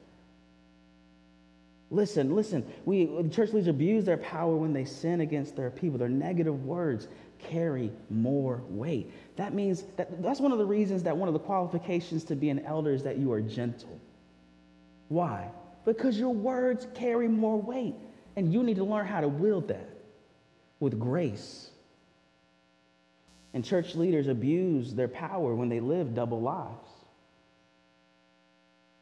Listen, 1.91 2.35
listen. 2.35 2.65
We 2.85 3.07
church 3.31 3.53
leaders 3.53 3.69
abuse 3.69 4.05
their 4.05 4.17
power 4.17 4.57
when 4.57 4.73
they 4.73 4.85
sin 4.85 5.21
against 5.21 5.57
their 5.57 5.71
people. 5.71 5.99
Their 5.99 6.09
negative 6.09 6.65
words 6.65 7.07
carry 7.39 7.93
more 8.11 8.63
weight. 8.69 9.13
That 9.37 9.55
means 9.55 9.85
that 9.97 10.23
that's 10.23 10.41
one 10.41 10.53
of 10.53 10.59
the 10.59 10.67
reasons 10.67 11.05
that 11.05 11.17
one 11.17 11.29
of 11.29 11.33
the 11.33 11.41
qualifications 11.41 12.25
to 12.25 12.37
be 12.37 12.51
an 12.51 12.61
elder 12.61 12.93
is 12.93 13.05
that 13.05 13.19
you 13.19 13.31
are 13.33 13.41
gentle. 13.41 14.01
Why? 15.09 15.49
Because 15.85 16.19
your 16.19 16.35
words 16.35 16.89
carry 16.95 17.29
more 17.29 17.61
weight, 17.61 17.95
and 18.35 18.53
you 18.53 18.65
need 18.65 18.77
to 18.77 18.85
learn 18.85 19.07
how 19.07 19.21
to 19.21 19.29
wield 19.29 19.69
that 19.69 19.89
with 20.81 20.99
grace. 20.99 21.71
And 23.55 23.65
church 23.65 23.95
leaders 23.95 24.27
abuse 24.27 24.93
their 24.93 25.09
power 25.09 25.55
when 25.55 25.69
they 25.69 25.81
live 25.81 26.15
double 26.15 26.41
lives 26.41 26.91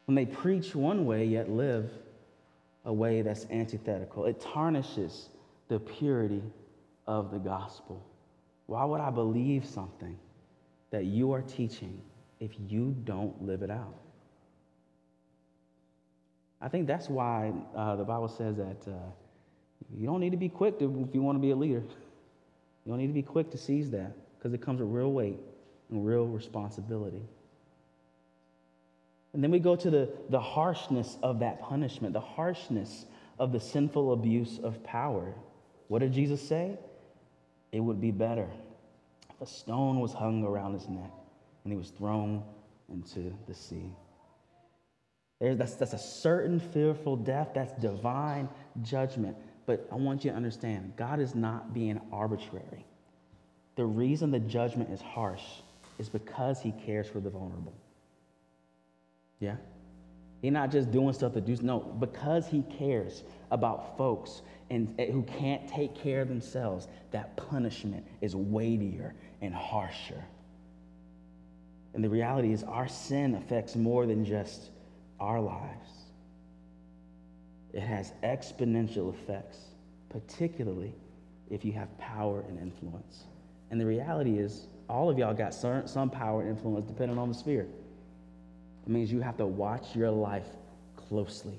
when 0.05 0.15
they 0.15 0.25
preach 0.25 0.75
one 0.75 1.05
way 1.05 1.25
yet 1.25 1.49
live 1.49 1.91
a 2.85 2.93
way 2.93 3.21
that's 3.21 3.45
antithetical. 3.49 4.25
It 4.25 4.39
tarnishes 4.39 5.29
the 5.67 5.79
purity 5.79 6.43
of 7.07 7.31
the 7.31 7.39
gospel. 7.39 8.05
Why 8.67 8.85
would 8.85 9.01
I 9.01 9.09
believe 9.09 9.65
something 9.65 10.17
that 10.91 11.05
you 11.05 11.31
are 11.33 11.41
teaching 11.41 11.99
if 12.39 12.51
you 12.67 12.95
don't 13.03 13.43
live 13.43 13.63
it 13.63 13.71
out? 13.71 13.95
I 16.61 16.67
think 16.67 16.87
that's 16.87 17.09
why 17.09 17.51
uh, 17.75 17.95
the 17.95 18.03
Bible 18.03 18.27
says 18.27 18.55
that 18.57 18.87
uh, 18.87 18.97
you 19.95 20.07
don't 20.07 20.19
need 20.19 20.31
to 20.31 20.37
be 20.37 20.49
quick 20.49 20.79
to, 20.79 21.05
if 21.07 21.13
you 21.13 21.21
want 21.21 21.37
to 21.37 21.41
be 21.41 21.51
a 21.51 21.55
leader. 21.55 21.83
You 22.85 22.91
don't 22.91 22.97
need 22.97 23.07
to 23.07 23.13
be 23.13 23.21
quick 23.21 23.51
to 23.51 23.57
seize 23.57 23.91
that 23.91 24.13
because 24.37 24.53
it 24.53 24.61
comes 24.61 24.79
with 24.79 24.89
real 24.89 25.11
weight 25.11 25.39
and 25.89 26.05
real 26.05 26.25
responsibility. 26.25 27.21
And 29.35 29.43
then 29.43 29.51
we 29.51 29.59
go 29.59 29.75
to 29.75 29.89
the, 29.89 30.09
the 30.29 30.39
harshness 30.39 31.17
of 31.21 31.39
that 31.39 31.61
punishment, 31.61 32.13
the 32.13 32.21
harshness 32.21 33.05
of 33.37 33.51
the 33.51 33.59
sinful 33.59 34.13
abuse 34.13 34.59
of 34.63 34.81
power. 34.85 35.35
What 35.89 35.99
did 35.99 36.13
Jesus 36.13 36.41
say? 36.41 36.79
It 37.73 37.81
would 37.81 37.99
be 37.99 38.11
better 38.11 38.47
if 39.29 39.41
a 39.41 39.45
stone 39.45 39.99
was 39.99 40.13
hung 40.13 40.45
around 40.45 40.71
his 40.71 40.87
neck 40.87 41.11
and 41.65 41.73
he 41.73 41.77
was 41.77 41.89
thrown 41.89 42.43
into 42.87 43.35
the 43.45 43.53
sea. 43.53 43.91
There's, 45.41 45.57
that's, 45.57 45.73
that's 45.73 45.91
a 45.91 45.99
certain 45.99 46.61
fearful 46.61 47.17
death, 47.17 47.49
that's 47.53 47.73
divine 47.81 48.47
judgment. 48.83 49.35
But 49.65 49.85
I 49.91 49.95
want 49.95 50.23
you 50.23 50.31
to 50.31 50.37
understand 50.37 50.93
God 50.95 51.19
is 51.19 51.35
not 51.35 51.73
being 51.73 51.99
arbitrary. 52.09 52.85
The 53.75 53.85
reason 53.85 54.31
the 54.31 54.39
judgment 54.39 54.91
is 54.91 55.01
harsh 55.01 55.43
is 55.99 56.07
because 56.07 56.61
he 56.61 56.71
cares 56.85 57.09
for 57.09 57.19
the 57.19 57.29
vulnerable. 57.29 57.73
Yeah? 59.39 59.55
He's 60.41 60.51
not 60.51 60.71
just 60.71 60.91
doing 60.91 61.13
stuff 61.13 61.33
to 61.33 61.41
do, 61.41 61.57
no, 61.61 61.79
because 61.79 62.47
he 62.47 62.63
cares 62.77 63.23
about 63.51 63.97
folks 63.97 64.41
and, 64.69 64.93
and 64.99 65.11
who 65.11 65.23
can't 65.23 65.67
take 65.67 65.95
care 65.95 66.21
of 66.21 66.27
themselves, 66.27 66.87
that 67.11 67.35
punishment 67.37 68.05
is 68.21 68.35
weightier 68.35 69.13
and 69.41 69.53
harsher. 69.53 70.23
And 71.93 72.03
the 72.03 72.09
reality 72.09 72.51
is, 72.51 72.63
our 72.63 72.87
sin 72.87 73.35
affects 73.35 73.75
more 73.75 74.05
than 74.05 74.25
just 74.25 74.69
our 75.19 75.39
lives, 75.39 75.89
it 77.73 77.81
has 77.81 78.13
exponential 78.23 79.13
effects, 79.13 79.59
particularly 80.09 80.93
if 81.49 81.63
you 81.65 81.71
have 81.73 81.97
power 81.97 82.43
and 82.47 82.59
influence. 82.59 83.23
And 83.71 83.79
the 83.79 83.85
reality 83.85 84.37
is, 84.37 84.67
all 84.89 85.09
of 85.09 85.17
y'all 85.17 85.33
got 85.33 85.53
some 85.53 86.09
power 86.09 86.41
and 86.41 86.49
influence 86.49 86.85
depending 86.85 87.17
on 87.17 87.29
the 87.29 87.33
sphere. 87.33 87.67
It 88.85 88.91
means 88.91 89.11
you 89.11 89.21
have 89.21 89.37
to 89.37 89.45
watch 89.45 89.95
your 89.95 90.11
life 90.11 90.47
closely 90.95 91.57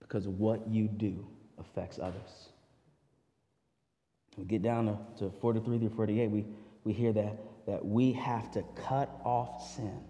because 0.00 0.26
what 0.26 0.66
you 0.68 0.88
do 0.88 1.26
affects 1.58 1.98
others. 1.98 2.48
We 4.36 4.44
get 4.44 4.62
down 4.62 4.86
to, 4.86 4.98
to 5.24 5.30
43 5.40 5.78
through 5.78 5.90
48, 5.90 6.30
we, 6.30 6.44
we 6.82 6.92
hear 6.92 7.12
that, 7.12 7.38
that 7.66 7.84
we 7.84 8.12
have 8.12 8.50
to 8.52 8.64
cut 8.74 9.20
off 9.24 9.74
sin. 9.74 10.00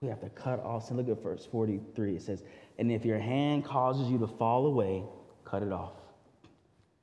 We 0.00 0.08
have 0.08 0.20
to 0.20 0.30
cut 0.30 0.60
off 0.60 0.88
sin. 0.88 0.96
Look 0.96 1.08
at 1.08 1.22
verse 1.22 1.46
43. 1.46 2.16
It 2.16 2.22
says, 2.22 2.42
And 2.78 2.90
if 2.90 3.04
your 3.04 3.18
hand 3.18 3.64
causes 3.64 4.10
you 4.10 4.18
to 4.18 4.26
fall 4.26 4.66
away, 4.66 5.04
cut 5.44 5.62
it 5.62 5.72
off. 5.72 5.92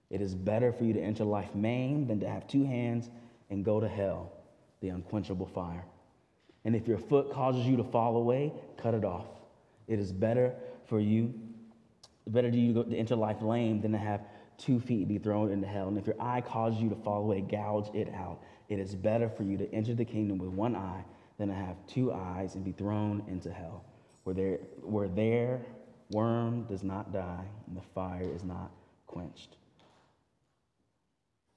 It 0.10 0.22
is 0.22 0.34
better 0.34 0.74
for 0.74 0.84
you 0.84 0.94
to 0.94 1.00
enter 1.00 1.24
life 1.24 1.54
maimed 1.54 2.08
than 2.08 2.20
to 2.22 2.28
have 2.28 2.48
two 2.48 2.66
hands 2.66 3.10
and 3.52 3.64
go 3.64 3.80
to 3.80 3.88
hell, 3.88 4.34
the 4.82 4.90
unquenchable 4.90 5.46
fire. 5.46 5.86
And 6.66 6.76
if 6.76 6.88
your 6.88 6.98
foot 6.98 7.32
causes 7.32 7.66
you 7.66 7.78
to 7.78 7.84
fall 7.84 8.18
away, 8.18 8.54
cut 8.78 8.94
it 8.94 9.06
off. 9.06 9.28
It 9.88 10.00
is 10.00 10.12
better 10.12 10.54
for 10.86 11.00
you, 11.00 11.34
better 12.28 12.52
to 12.52 12.58
you 12.58 12.74
to 12.74 12.96
enter 12.96 13.16
life 13.16 13.42
lame 13.42 13.82
than 13.82 13.92
to 13.94 13.98
have 13.98 14.22
two 14.58 14.80
feet 14.80 15.08
be 15.08 15.18
thrown 15.18 15.52
into 15.52 15.68
hell. 15.68 15.88
And 15.88 15.98
if 15.98 16.06
your 16.06 16.22
eye 16.22 16.42
causes 16.42 16.82
you 16.82 16.90
to 16.90 16.96
fall 16.96 17.24
away, 17.24 17.42
gouge 17.42 17.90
it 17.96 18.14
out. 18.14 18.42
It 18.68 18.78
is 18.80 18.94
better 18.94 19.30
for 19.30 19.44
you 19.44 19.58
to 19.58 19.74
enter 19.74 19.96
the 19.96 20.06
kingdom 20.06 20.38
with 20.38 20.50
one 20.50 20.76
eye 20.76 21.04
than 21.38 21.48
to 21.48 21.56
have 21.56 21.78
two 21.88 22.12
eyes 22.12 22.56
and 22.56 22.64
be 22.64 22.74
thrown 22.74 23.24
into 23.28 23.52
hell, 23.52 23.86
where 24.26 24.36
there, 24.36 24.58
where 24.84 25.08
their 25.08 25.62
worm 26.12 26.64
does 26.64 26.84
not 26.84 27.14
die 27.14 27.46
and 27.68 27.78
the 27.78 27.82
fire 27.96 28.30
is 28.36 28.44
not 28.44 28.72
quenched. 29.08 29.56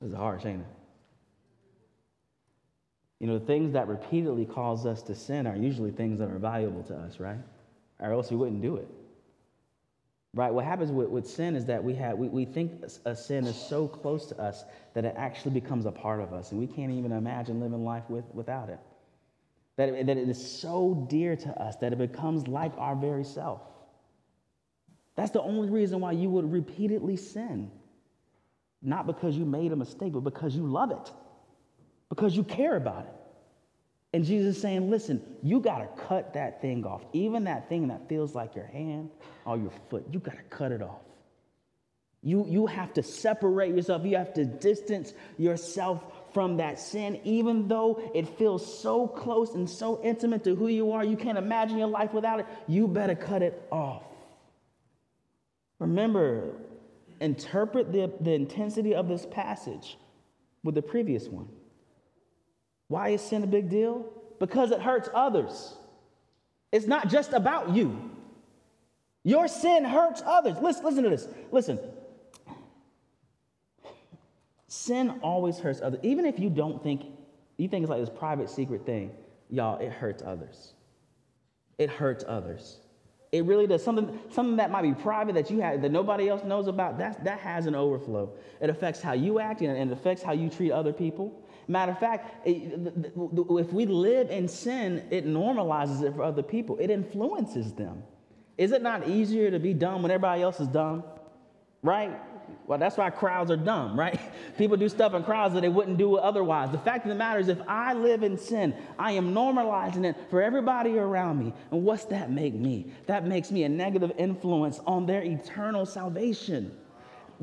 This 0.00 0.10
is 0.10 0.16
harsh, 0.16 0.46
ain't 0.46 0.60
it? 0.60 0.81
You 3.22 3.28
know, 3.28 3.38
things 3.38 3.72
that 3.74 3.86
repeatedly 3.86 4.44
cause 4.44 4.84
us 4.84 5.00
to 5.02 5.14
sin 5.14 5.46
are 5.46 5.54
usually 5.54 5.92
things 5.92 6.18
that 6.18 6.28
are 6.28 6.40
valuable 6.40 6.82
to 6.82 6.96
us, 6.96 7.20
right? 7.20 7.38
Or 8.00 8.10
else 8.10 8.32
we 8.32 8.36
wouldn't 8.36 8.62
do 8.62 8.74
it. 8.74 8.88
Right? 10.34 10.52
What 10.52 10.64
happens 10.64 10.90
with, 10.90 11.08
with 11.08 11.28
sin 11.28 11.54
is 11.54 11.64
that 11.66 11.84
we, 11.84 11.94
have, 11.94 12.18
we, 12.18 12.26
we 12.26 12.44
think 12.44 12.82
a 13.04 13.14
sin 13.14 13.46
is 13.46 13.54
so 13.54 13.86
close 13.86 14.26
to 14.26 14.40
us 14.40 14.64
that 14.94 15.04
it 15.04 15.14
actually 15.16 15.52
becomes 15.52 15.86
a 15.86 15.92
part 15.92 16.20
of 16.20 16.32
us, 16.32 16.50
and 16.50 16.58
we 16.58 16.66
can't 16.66 16.90
even 16.90 17.12
imagine 17.12 17.60
living 17.60 17.84
life 17.84 18.02
with, 18.08 18.24
without 18.34 18.68
it. 18.68 18.80
That 19.76 19.90
it, 19.90 20.06
that 20.06 20.16
it 20.16 20.28
is 20.28 20.60
so 20.60 21.06
dear 21.08 21.36
to 21.36 21.62
us 21.62 21.76
that 21.76 21.92
it 21.92 21.98
becomes 21.98 22.48
like 22.48 22.72
our 22.76 22.96
very 22.96 23.22
self. 23.22 23.60
That's 25.14 25.30
the 25.30 25.42
only 25.42 25.70
reason 25.70 26.00
why 26.00 26.10
you 26.10 26.28
would 26.28 26.50
repeatedly 26.50 27.16
sin. 27.16 27.70
Not 28.82 29.06
because 29.06 29.36
you 29.36 29.44
made 29.44 29.70
a 29.70 29.76
mistake, 29.76 30.12
but 30.12 30.24
because 30.24 30.56
you 30.56 30.66
love 30.66 30.90
it, 30.90 31.12
because 32.12 32.36
you 32.36 32.44
care 32.44 32.76
about 32.76 33.06
it. 33.06 33.14
And 34.12 34.22
Jesus 34.22 34.56
is 34.56 34.60
saying, 34.60 34.90
listen, 34.90 35.22
you 35.42 35.60
got 35.60 35.78
to 35.78 36.02
cut 36.02 36.34
that 36.34 36.60
thing 36.60 36.84
off. 36.84 37.00
Even 37.14 37.44
that 37.44 37.70
thing 37.70 37.88
that 37.88 38.06
feels 38.06 38.34
like 38.34 38.54
your 38.54 38.66
hand 38.66 39.08
or 39.46 39.56
your 39.56 39.72
foot, 39.88 40.04
you 40.10 40.18
got 40.18 40.36
to 40.36 40.42
cut 40.50 40.72
it 40.72 40.82
off. 40.82 41.00
You, 42.22 42.44
you 42.46 42.66
have 42.66 42.92
to 42.94 43.02
separate 43.02 43.74
yourself. 43.74 44.04
You 44.04 44.18
have 44.18 44.34
to 44.34 44.44
distance 44.44 45.14
yourself 45.38 46.04
from 46.34 46.58
that 46.58 46.78
sin, 46.78 47.18
even 47.24 47.66
though 47.66 48.02
it 48.14 48.28
feels 48.36 48.82
so 48.82 49.08
close 49.08 49.54
and 49.54 49.68
so 49.68 49.98
intimate 50.04 50.44
to 50.44 50.54
who 50.54 50.68
you 50.68 50.92
are. 50.92 51.02
You 51.02 51.16
can't 51.16 51.38
imagine 51.38 51.78
your 51.78 51.88
life 51.88 52.12
without 52.12 52.40
it. 52.40 52.46
You 52.68 52.88
better 52.88 53.14
cut 53.14 53.40
it 53.40 53.66
off. 53.72 54.02
Remember, 55.78 56.56
interpret 57.22 57.90
the, 57.90 58.12
the 58.20 58.34
intensity 58.34 58.94
of 58.94 59.08
this 59.08 59.24
passage 59.30 59.96
with 60.62 60.74
the 60.74 60.82
previous 60.82 61.26
one. 61.26 61.48
Why 62.92 63.08
is 63.08 63.22
sin 63.22 63.42
a 63.42 63.46
big 63.46 63.70
deal? 63.70 64.04
Because 64.38 64.70
it 64.70 64.82
hurts 64.82 65.08
others. 65.14 65.72
It's 66.72 66.86
not 66.86 67.08
just 67.08 67.32
about 67.32 67.70
you. 67.70 68.10
Your 69.24 69.48
sin 69.48 69.82
hurts 69.82 70.22
others. 70.26 70.58
Listen, 70.60 70.84
listen 70.84 71.04
to 71.04 71.08
this. 71.08 71.26
Listen. 71.50 71.78
Sin 74.68 75.20
always 75.22 75.58
hurts 75.58 75.80
others. 75.80 76.00
Even 76.02 76.26
if 76.26 76.38
you 76.38 76.50
don't 76.50 76.82
think, 76.82 77.06
you 77.56 77.66
think 77.66 77.82
it's 77.82 77.88
like 77.88 78.00
this 78.00 78.10
private 78.10 78.50
secret 78.50 78.84
thing, 78.84 79.10
y'all, 79.48 79.78
it 79.78 79.90
hurts 79.90 80.22
others. 80.22 80.74
It 81.78 81.88
hurts 81.88 82.26
others. 82.28 82.78
It 83.30 83.46
really 83.46 83.66
does. 83.66 83.82
Something, 83.82 84.20
something 84.28 84.56
that 84.56 84.70
might 84.70 84.82
be 84.82 84.92
private 84.92 85.34
that 85.36 85.50
you 85.50 85.60
have 85.60 85.80
that 85.80 85.92
nobody 85.92 86.28
else 86.28 86.44
knows 86.44 86.66
about, 86.66 86.98
that, 86.98 87.24
that 87.24 87.38
has 87.38 87.64
an 87.64 87.74
overflow. 87.74 88.34
It 88.60 88.68
affects 88.68 89.00
how 89.00 89.14
you 89.14 89.38
act 89.38 89.62
and 89.62 89.90
it 89.90 89.94
affects 89.94 90.22
how 90.22 90.32
you 90.32 90.50
treat 90.50 90.72
other 90.72 90.92
people. 90.92 91.41
Matter 91.68 91.92
of 91.92 91.98
fact, 91.98 92.46
if 92.46 93.72
we 93.72 93.86
live 93.86 94.30
in 94.30 94.48
sin, 94.48 95.06
it 95.10 95.26
normalizes 95.26 96.02
it 96.02 96.14
for 96.14 96.22
other 96.22 96.42
people, 96.42 96.76
it 96.78 96.90
influences 96.90 97.72
them. 97.72 98.02
Is 98.58 98.72
it 98.72 98.82
not 98.82 99.08
easier 99.08 99.50
to 99.50 99.58
be 99.58 99.74
dumb 99.74 100.02
when 100.02 100.10
everybody 100.10 100.42
else 100.42 100.60
is 100.60 100.68
dumb? 100.68 101.04
Right? 101.82 102.12
Well, 102.66 102.78
that's 102.78 102.96
why 102.96 103.10
crowds 103.10 103.50
are 103.50 103.56
dumb, 103.56 103.98
right? 103.98 104.20
People 104.58 104.76
do 104.76 104.88
stuff 104.88 105.14
in 105.14 105.24
crowds 105.24 105.54
that 105.54 105.60
they 105.60 105.68
wouldn't 105.68 105.98
do 105.98 106.16
otherwise. 106.16 106.70
The 106.70 106.78
fact 106.78 107.04
of 107.04 107.08
the 107.08 107.14
matter 107.14 107.40
is, 107.40 107.48
if 107.48 107.60
I 107.66 107.94
live 107.94 108.22
in 108.22 108.38
sin, 108.38 108.74
I 108.98 109.12
am 109.12 109.34
normalizing 109.34 110.04
it 110.04 110.16
for 110.30 110.42
everybody 110.42 110.98
around 110.98 111.38
me. 111.38 111.52
And 111.70 111.84
what's 111.84 112.04
that 112.06 112.30
make 112.30 112.54
me? 112.54 112.92
That 113.06 113.26
makes 113.26 113.50
me 113.50 113.64
a 113.64 113.68
negative 113.68 114.12
influence 114.18 114.80
on 114.86 115.06
their 115.06 115.22
eternal 115.22 115.86
salvation. 115.86 116.76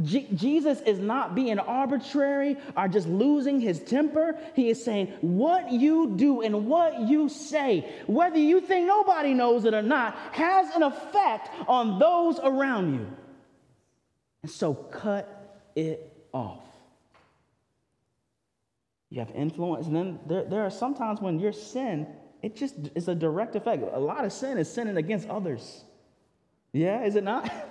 Jesus 0.04 0.82
is 0.82 1.00
not 1.00 1.36
being 1.36 1.60
arbitrary 1.60 2.58
or 2.78 2.88
just 2.88 3.08
losing 3.08 3.60
his 3.60 3.80
temper. 3.80 4.38
He 4.56 4.70
is 4.70 4.84
saying, 4.84 5.08
What 5.22 5.72
you 5.72 6.14
do 6.16 6.42
and 6.42 6.68
what 6.68 7.02
you 7.02 7.30
say, 7.30 7.90
whether 8.08 8.38
you 8.38 8.62
think 8.62 8.88
nobody 8.88 9.34
knows 9.34 9.66
it 9.66 9.74
or 9.74 9.82
not, 9.82 10.16
has 10.32 10.74
an 10.76 10.84
effect 10.84 11.50
on 11.68 12.00
those 12.00 12.40
around 12.40 12.94
you. 12.94 13.08
And 14.44 14.52
so 14.52 14.74
cut 14.74 15.68
it 15.76 16.12
off. 16.34 16.64
You 19.10 19.20
have 19.20 19.32
influence, 19.32 19.88
and 19.88 19.96
then 19.96 20.20
there, 20.28 20.44
there 20.46 20.62
are 20.62 20.70
sometimes 20.70 21.20
when 21.20 21.40
your 21.40 21.52
sin, 21.52 22.08
it 22.44 22.56
just 22.56 22.76
is 22.94 23.08
a 23.08 23.16
direct 23.16 23.56
effect. 23.56 23.84
A 23.92 24.00
lot 24.00 24.24
of 24.24 24.32
sin 24.32 24.58
is 24.58 24.72
sinning 24.72 24.98
against 24.98 25.28
others. 25.28 25.84
Yeah, 26.74 27.04
is 27.04 27.16
it 27.16 27.24
not? 27.24 27.52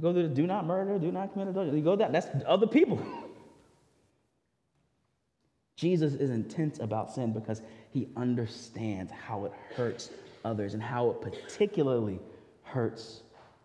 Go 0.00 0.12
to 0.12 0.28
do 0.28 0.46
not 0.46 0.66
murder, 0.66 0.98
do 0.98 1.12
not 1.12 1.32
commit 1.32 1.48
adultery. 1.48 1.76
You 1.76 1.84
go 1.84 1.96
that, 1.96 2.12
that's 2.12 2.26
other 2.46 2.66
people. 2.66 3.00
Jesus 5.76 6.14
is 6.14 6.30
intense 6.30 6.78
about 6.80 7.12
sin 7.12 7.32
because 7.32 7.62
he 7.90 8.08
understands 8.16 9.12
how 9.12 9.44
it 9.44 9.52
hurts 9.76 10.10
others 10.44 10.74
and 10.74 10.82
how 10.82 11.10
it 11.10 11.20
particularly 11.20 12.20
hurts 12.62 13.22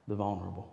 the 0.07 0.15
vulnerable. 0.15 0.71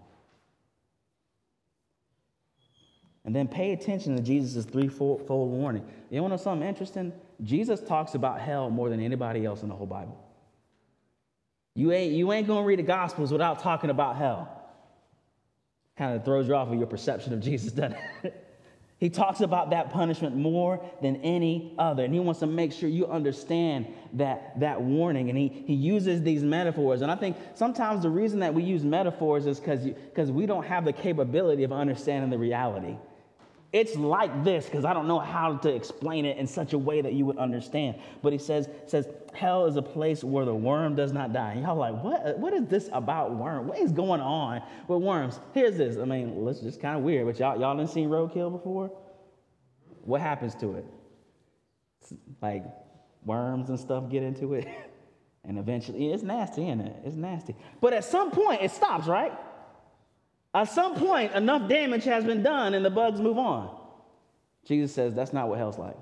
And 3.25 3.35
then 3.35 3.49
pay 3.49 3.73
attention 3.73 4.15
to 4.17 4.23
Jesus' 4.23 4.65
threefold 4.65 5.29
warning. 5.29 5.85
You 6.11 6.23
want 6.23 6.33
to 6.33 6.37
know 6.37 6.43
something 6.43 6.67
interesting? 6.67 7.13
Jesus 7.43 7.81
talks 7.81 8.15
about 8.15 8.41
hell 8.41 8.71
more 8.71 8.89
than 8.89 9.01
anybody 9.01 9.45
else 9.45 9.63
in 9.63 9.69
the 9.69 9.75
whole 9.75 9.87
Bible. 9.87 10.23
You 11.75 11.93
ain't, 11.93 12.13
you 12.15 12.33
ain't 12.33 12.47
going 12.47 12.63
to 12.63 12.67
read 12.67 12.79
the 12.79 12.85
Gospels 12.85 13.33
without 13.33 13.59
talking 13.59 13.91
about 13.91 14.17
hell 14.17 14.56
kind 15.97 16.15
of 16.15 16.25
throws 16.25 16.49
you 16.49 16.55
off 16.55 16.69
of 16.69 16.75
your 16.75 16.87
perception 16.87 17.33
of 17.33 17.41
Jesus, 17.41 17.73
doesn't 17.73 17.97
it? 18.23 18.45
he 18.99 19.09
talks 19.09 19.41
about 19.41 19.71
that 19.71 19.91
punishment 19.91 20.37
more 20.37 20.85
than 21.03 21.17
any 21.17 21.75
other. 21.79 22.05
And 22.05 22.13
he 22.13 22.21
wants 22.21 22.41
to 22.41 22.47
make 22.47 22.73
sure 22.73 22.89
you 22.89 23.07
understand 23.07 23.87
that, 24.15 24.59
that 24.61 24.81
warning. 24.81 25.29
And 25.29 25.39
he, 25.39 25.49
he 25.49 25.75
uses 25.75 26.23
these 26.23 26.43
metaphors. 26.43 27.03
And 27.03 27.11
I 27.11 27.17
think 27.17 27.37
sometimes 27.55 28.03
the 28.03 28.11
reason 28.11 28.41
that 28.41 28.53
we 28.53 28.63
use 28.63 28.85
metaphors 28.85 29.47
is 29.47 29.61
because 29.61 30.31
we 30.31 30.47
don't 30.47 30.65
have 30.65 30.85
the 30.85 30.93
capability 30.93 31.65
of 31.65 31.73
understanding 31.73 32.31
the 32.31 32.39
reality. 32.39 32.97
It's 33.73 33.97
like 33.97 34.45
this 34.45 34.67
because 34.67 34.85
I 34.85 34.93
don't 34.93 35.09
know 35.09 35.19
how 35.19 35.57
to 35.57 35.75
explain 35.75 36.25
it 36.25 36.37
in 36.37 36.47
such 36.47 36.73
a 36.73 36.79
way 36.79 37.01
that 37.01 37.13
you 37.13 37.27
would 37.27 37.39
understand. 37.39 37.97
But 38.23 38.33
he 38.33 38.39
says, 38.39 38.69
says 38.87 39.09
hell 39.35 39.67
is 39.67 39.77
a 39.77 39.83
place 39.83 40.23
where 40.23 40.45
the 40.45 40.55
worm 40.55 40.95
does 40.95 41.13
not 41.13 41.33
die. 41.33 41.53
And 41.53 41.63
y'all 41.63 41.77
like, 41.77 42.03
what, 42.03 42.39
what 42.39 42.53
is 42.55 42.67
this 42.67 42.89
about 42.93 43.35
worm? 43.35 43.67
What 43.67 43.79
is 43.79 43.93
going 43.93 44.21
on 44.21 44.63
with 44.89 45.03
worms? 45.03 45.41
Here's 45.53 45.77
this. 45.77 45.97
I 45.99 46.05
mean, 46.05 46.47
it's 46.49 46.61
just 46.61 46.81
kind 46.81 46.97
of 46.97 47.03
weird, 47.03 47.27
but 47.27 47.39
y'all, 47.39 47.61
y'all 47.61 47.77
didn't 47.77 47.91
seen 47.91 48.09
roadkill 48.09 48.53
before? 48.53 48.91
What 50.03 50.21
happens 50.21 50.55
to 50.57 50.77
it? 50.77 50.85
It's 52.01 52.15
like 52.41 52.65
worms 53.25 53.69
and 53.69 53.79
stuff 53.79 54.09
get 54.09 54.23
into 54.23 54.55
it. 54.55 54.69
and 55.45 55.59
eventually, 55.59 56.13
it's 56.13 56.23
nasty, 56.23 56.69
isn't 56.69 56.81
it? 56.81 56.97
It's 57.05 57.17
nasty. 57.17 57.57
But 57.81 57.93
at 57.93 58.05
some 58.05 58.31
point, 58.31 58.63
it 58.63 58.71
stops, 58.71 59.07
right? 59.07 59.33
At 60.57 60.71
some 60.71 60.95
point, 60.95 61.35
enough 61.35 61.69
damage 61.69 62.05
has 62.05 62.25
been 62.25 62.43
done 62.43 62.73
and 62.73 62.83
the 62.83 62.89
bugs 62.89 63.21
move 63.21 63.37
on. 63.37 63.77
Jesus 64.65 64.91
says 64.91 65.15
that's 65.15 65.35
not 65.35 65.51
what 65.51 65.59
hell's 65.59 65.79
like. 65.79 65.99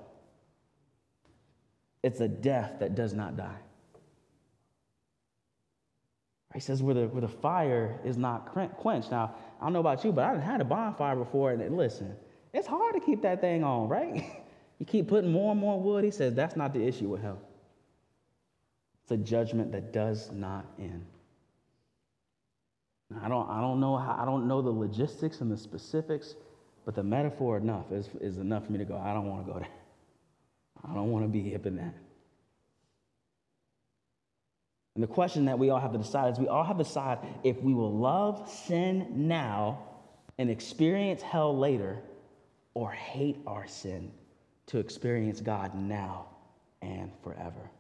It's 2.05 2.21
a 2.21 2.29
death 2.29 2.75
that 2.79 2.95
does 2.95 3.15
not 3.15 3.37
die. 3.37 3.59
He 6.55 6.61
says 6.61 6.85
where 6.85 6.95
the, 6.95 7.09
where 7.09 7.23
the 7.23 7.27
fire 7.27 7.99
is 8.05 8.17
not 8.17 8.47
quenched. 8.77 9.11
Now, 9.11 9.35
I 9.61 9.65
don't 9.65 9.73
know 9.73 9.81
about 9.81 10.05
you, 10.05 10.13
but 10.13 10.25
I've 10.25 10.41
had 10.41 10.61
a 10.61 10.65
bonfire 10.65 11.17
before, 11.17 11.51
and 11.51 11.77
listen, 11.77 12.15
it's 12.53 12.69
hard 12.69 12.95
to 12.95 13.01
keep 13.01 13.23
that 13.23 13.41
thing 13.41 13.65
on, 13.65 13.89
right? 13.89 14.25
you 14.79 14.87
keep 14.87 15.09
putting 15.09 15.33
more 15.33 15.51
and 15.51 15.61
more 15.61 15.81
wood. 15.81 16.05
He 16.05 16.13
says 16.13 16.33
that's 16.33 16.55
not 16.55 16.73
the 16.73 16.87
issue 16.87 17.09
with 17.09 17.23
hell. 17.23 17.41
It's 19.03 19.11
a 19.11 19.17
judgment 19.17 19.73
that 19.73 19.93
does 19.93 20.31
not 20.31 20.65
end. 20.79 21.05
I 23.23 23.29
don't, 23.29 23.49
I 23.49 23.61
don't 23.61 23.81
know 23.81 23.97
how, 23.97 24.19
I 24.21 24.25
don't 24.25 24.49
know 24.49 24.63
the 24.63 24.71
logistics 24.71 25.41
and 25.41 25.51
the 25.51 25.57
specifics, 25.57 26.35
but 26.85 26.95
the 26.95 27.03
metaphor 27.03 27.59
enough 27.59 27.93
is, 27.93 28.09
is 28.21 28.39
enough 28.39 28.67
for 28.67 28.73
me 28.73 28.79
to 28.79 28.85
go, 28.85 28.97
I 28.97 29.13
don't 29.13 29.27
want 29.27 29.47
to 29.47 29.53
go 29.53 29.59
there. 29.59 29.69
I 30.89 30.95
don't 30.95 31.11
want 31.11 31.25
to 31.25 31.29
be 31.29 31.43
hip 31.43 31.67
in 31.67 31.77
that. 31.77 31.95
And 34.95 35.03
the 35.03 35.09
question 35.09 35.47
that 35.47 35.59
we 35.59 35.71
all 35.71 35.81
have 35.81 35.93
to 35.93 35.99
decide 35.99 36.33
is 36.33 36.39
we 36.39 36.49
all 36.49 36.65
have 36.65 36.79
to 36.79 36.85
decide 36.85 37.19
if 37.43 37.61
we 37.63 37.75
will 37.75 37.93
love 37.93 38.49
sin 38.49 39.27
now 39.27 39.83
and 40.39 40.51
experience 40.51 41.23
hell 41.23 41.57
later, 41.57 42.03
or 42.75 42.91
hate 42.91 43.39
our 43.47 43.67
sin 43.69 44.11
to 44.67 44.79
experience 44.79 45.41
God 45.41 45.75
now 45.75 46.27
and 46.83 47.11
forever. 47.23 47.71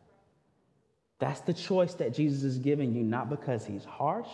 That's 1.18 1.40
the 1.40 1.52
choice 1.52 1.94
that 1.94 2.14
Jesus 2.14 2.44
is 2.44 2.58
giving 2.58 2.94
you, 2.94 3.02
not 3.02 3.28
because 3.28 3.66
he's 3.66 3.84
harsh 3.84 4.28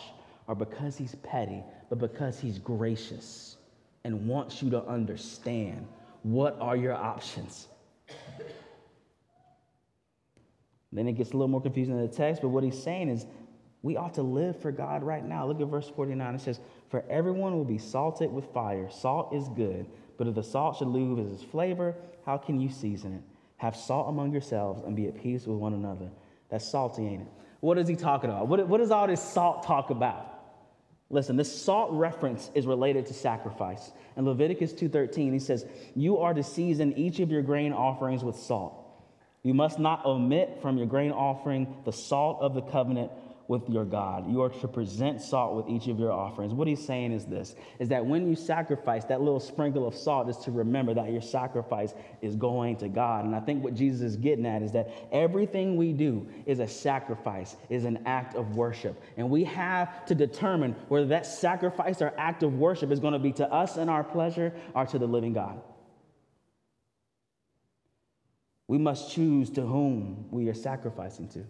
or 0.50 0.56
because 0.56 0.96
he's 0.96 1.14
petty, 1.22 1.62
but 1.90 2.00
because 2.00 2.40
he's 2.40 2.58
gracious 2.58 3.56
and 4.02 4.26
wants 4.26 4.60
you 4.60 4.68
to 4.68 4.84
understand 4.84 5.86
what 6.24 6.58
are 6.60 6.76
your 6.76 6.92
options. 6.92 7.68
Then 10.90 11.06
it 11.06 11.12
gets 11.12 11.30
a 11.30 11.34
little 11.34 11.46
more 11.46 11.62
confusing 11.62 11.94
in 11.94 12.00
the 12.00 12.12
text, 12.12 12.42
but 12.42 12.48
what 12.48 12.64
he's 12.64 12.82
saying 12.82 13.10
is 13.10 13.26
we 13.82 13.96
ought 13.96 14.14
to 14.14 14.22
live 14.22 14.60
for 14.60 14.72
God 14.72 15.04
right 15.04 15.24
now. 15.24 15.46
Look 15.46 15.60
at 15.60 15.68
verse 15.68 15.88
49. 15.88 16.34
It 16.34 16.40
says, 16.40 16.58
For 16.88 17.04
everyone 17.08 17.54
will 17.54 17.64
be 17.64 17.78
salted 17.78 18.32
with 18.32 18.52
fire. 18.52 18.90
Salt 18.90 19.32
is 19.32 19.48
good, 19.50 19.86
but 20.18 20.26
if 20.26 20.34
the 20.34 20.42
salt 20.42 20.78
should 20.78 20.88
lose 20.88 21.32
its 21.32 21.44
flavor, 21.44 21.94
how 22.26 22.38
can 22.38 22.58
you 22.58 22.68
season 22.68 23.12
it? 23.12 23.22
Have 23.58 23.76
salt 23.76 24.08
among 24.08 24.32
yourselves 24.32 24.82
and 24.84 24.96
be 24.96 25.06
at 25.06 25.22
peace 25.22 25.46
with 25.46 25.58
one 25.58 25.74
another. 25.74 26.10
That's 26.48 26.68
salty, 26.68 27.06
ain't 27.06 27.22
it? 27.22 27.28
What 27.60 27.78
is 27.78 27.86
he 27.86 27.94
talking 27.94 28.30
about? 28.30 28.48
What, 28.48 28.66
what 28.66 28.78
does 28.78 28.90
all 28.90 29.06
this 29.06 29.22
salt 29.22 29.62
talk 29.62 29.90
about? 29.90 30.38
Listen, 31.10 31.36
this 31.36 31.62
salt 31.62 31.90
reference 31.92 32.50
is 32.54 32.66
related 32.66 33.06
to 33.06 33.14
sacrifice. 33.14 33.90
In 34.16 34.24
Leviticus 34.24 34.72
2:13, 34.72 35.32
he 35.32 35.40
says, 35.40 35.66
"You 35.96 36.18
are 36.18 36.32
to 36.32 36.42
season 36.42 36.96
each 36.96 37.18
of 37.18 37.32
your 37.32 37.42
grain 37.42 37.72
offerings 37.72 38.22
with 38.22 38.36
salt. 38.36 38.74
You 39.42 39.52
must 39.52 39.78
not 39.78 40.06
omit 40.06 40.58
from 40.60 40.78
your 40.78 40.86
grain 40.86 41.10
offering 41.10 41.66
the 41.84 41.92
salt 41.92 42.40
of 42.40 42.54
the 42.54 42.62
covenant 42.62 43.10
with 43.50 43.68
your 43.68 43.84
God. 43.84 44.30
You 44.30 44.42
are 44.42 44.48
to 44.48 44.68
present 44.68 45.20
salt 45.20 45.56
with 45.56 45.68
each 45.68 45.88
of 45.88 45.98
your 45.98 46.12
offerings. 46.12 46.54
What 46.54 46.68
he's 46.68 46.86
saying 46.86 47.10
is 47.10 47.26
this 47.26 47.56
is 47.80 47.88
that 47.88 48.06
when 48.06 48.28
you 48.28 48.36
sacrifice, 48.36 49.04
that 49.06 49.22
little 49.22 49.40
sprinkle 49.40 49.88
of 49.88 49.94
salt 49.96 50.28
is 50.28 50.36
to 50.44 50.52
remember 50.52 50.94
that 50.94 51.10
your 51.10 51.20
sacrifice 51.20 51.92
is 52.22 52.36
going 52.36 52.76
to 52.76 52.88
God. 52.88 53.24
And 53.24 53.34
I 53.34 53.40
think 53.40 53.64
what 53.64 53.74
Jesus 53.74 54.02
is 54.02 54.16
getting 54.16 54.46
at 54.46 54.62
is 54.62 54.70
that 54.70 54.92
everything 55.10 55.76
we 55.76 55.92
do 55.92 56.28
is 56.46 56.60
a 56.60 56.68
sacrifice, 56.68 57.56
is 57.68 57.86
an 57.86 58.04
act 58.06 58.36
of 58.36 58.54
worship. 58.54 59.02
And 59.16 59.28
we 59.28 59.42
have 59.42 60.06
to 60.06 60.14
determine 60.14 60.76
whether 60.86 61.06
that 61.06 61.26
sacrifice 61.26 62.00
or 62.00 62.14
act 62.16 62.44
of 62.44 62.54
worship 62.54 62.92
is 62.92 63.00
going 63.00 63.14
to 63.14 63.18
be 63.18 63.32
to 63.32 63.52
us 63.52 63.78
and 63.78 63.90
our 63.90 64.04
pleasure 64.04 64.54
or 64.76 64.86
to 64.86 64.96
the 64.96 65.08
living 65.08 65.32
God. 65.32 65.60
We 68.68 68.78
must 68.78 69.10
choose 69.10 69.50
to 69.50 69.62
whom 69.62 70.26
we 70.30 70.48
are 70.48 70.54
sacrificing 70.54 71.26
to. 71.30 71.44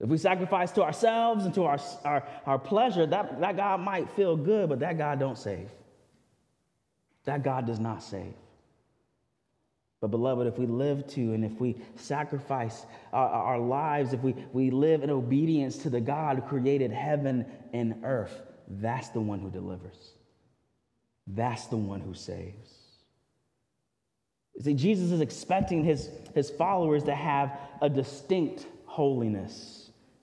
If 0.00 0.08
we 0.08 0.16
sacrifice 0.16 0.72
to 0.72 0.82
ourselves 0.82 1.44
and 1.44 1.54
to 1.54 1.64
our, 1.64 1.78
our, 2.04 2.26
our 2.46 2.58
pleasure, 2.58 3.06
that, 3.06 3.40
that 3.40 3.56
God 3.56 3.80
might 3.80 4.10
feel 4.12 4.34
good, 4.34 4.70
but 4.70 4.80
that 4.80 4.96
God 4.96 5.20
don't 5.20 5.36
save. 5.36 5.68
That 7.24 7.42
God 7.42 7.66
does 7.66 7.78
not 7.78 8.02
save. 8.02 8.32
But, 10.00 10.10
beloved, 10.10 10.46
if 10.46 10.58
we 10.58 10.64
live 10.64 11.06
to 11.08 11.34
and 11.34 11.44
if 11.44 11.60
we 11.60 11.76
sacrifice 11.96 12.86
our, 13.12 13.28
our, 13.28 13.58
lives, 13.58 14.14
if 14.14 14.22
we, 14.22 14.34
we 14.54 14.70
live 14.70 15.02
in 15.02 15.10
obedience 15.10 15.76
to 15.78 15.90
the 15.90 16.00
God 16.00 16.38
who 16.38 16.42
created 16.42 16.90
heaven 16.90 17.44
and 17.74 18.02
earth, 18.02 18.40
that's 18.66 19.10
the 19.10 19.20
one 19.20 19.40
who 19.40 19.50
delivers. 19.50 20.12
That's 21.26 21.66
the 21.66 21.76
one 21.76 22.00
who 22.00 22.14
saves. 22.14 22.70
You 24.54 24.62
See, 24.62 24.74
Jesus 24.74 25.10
is 25.10 25.20
expecting 25.20 25.84
his, 25.84 26.08
his 26.34 26.48
followers 26.48 27.04
to 27.04 27.14
have 27.14 27.58
a 27.82 27.90
distinct 27.90 28.64
holiness. 28.86 29.79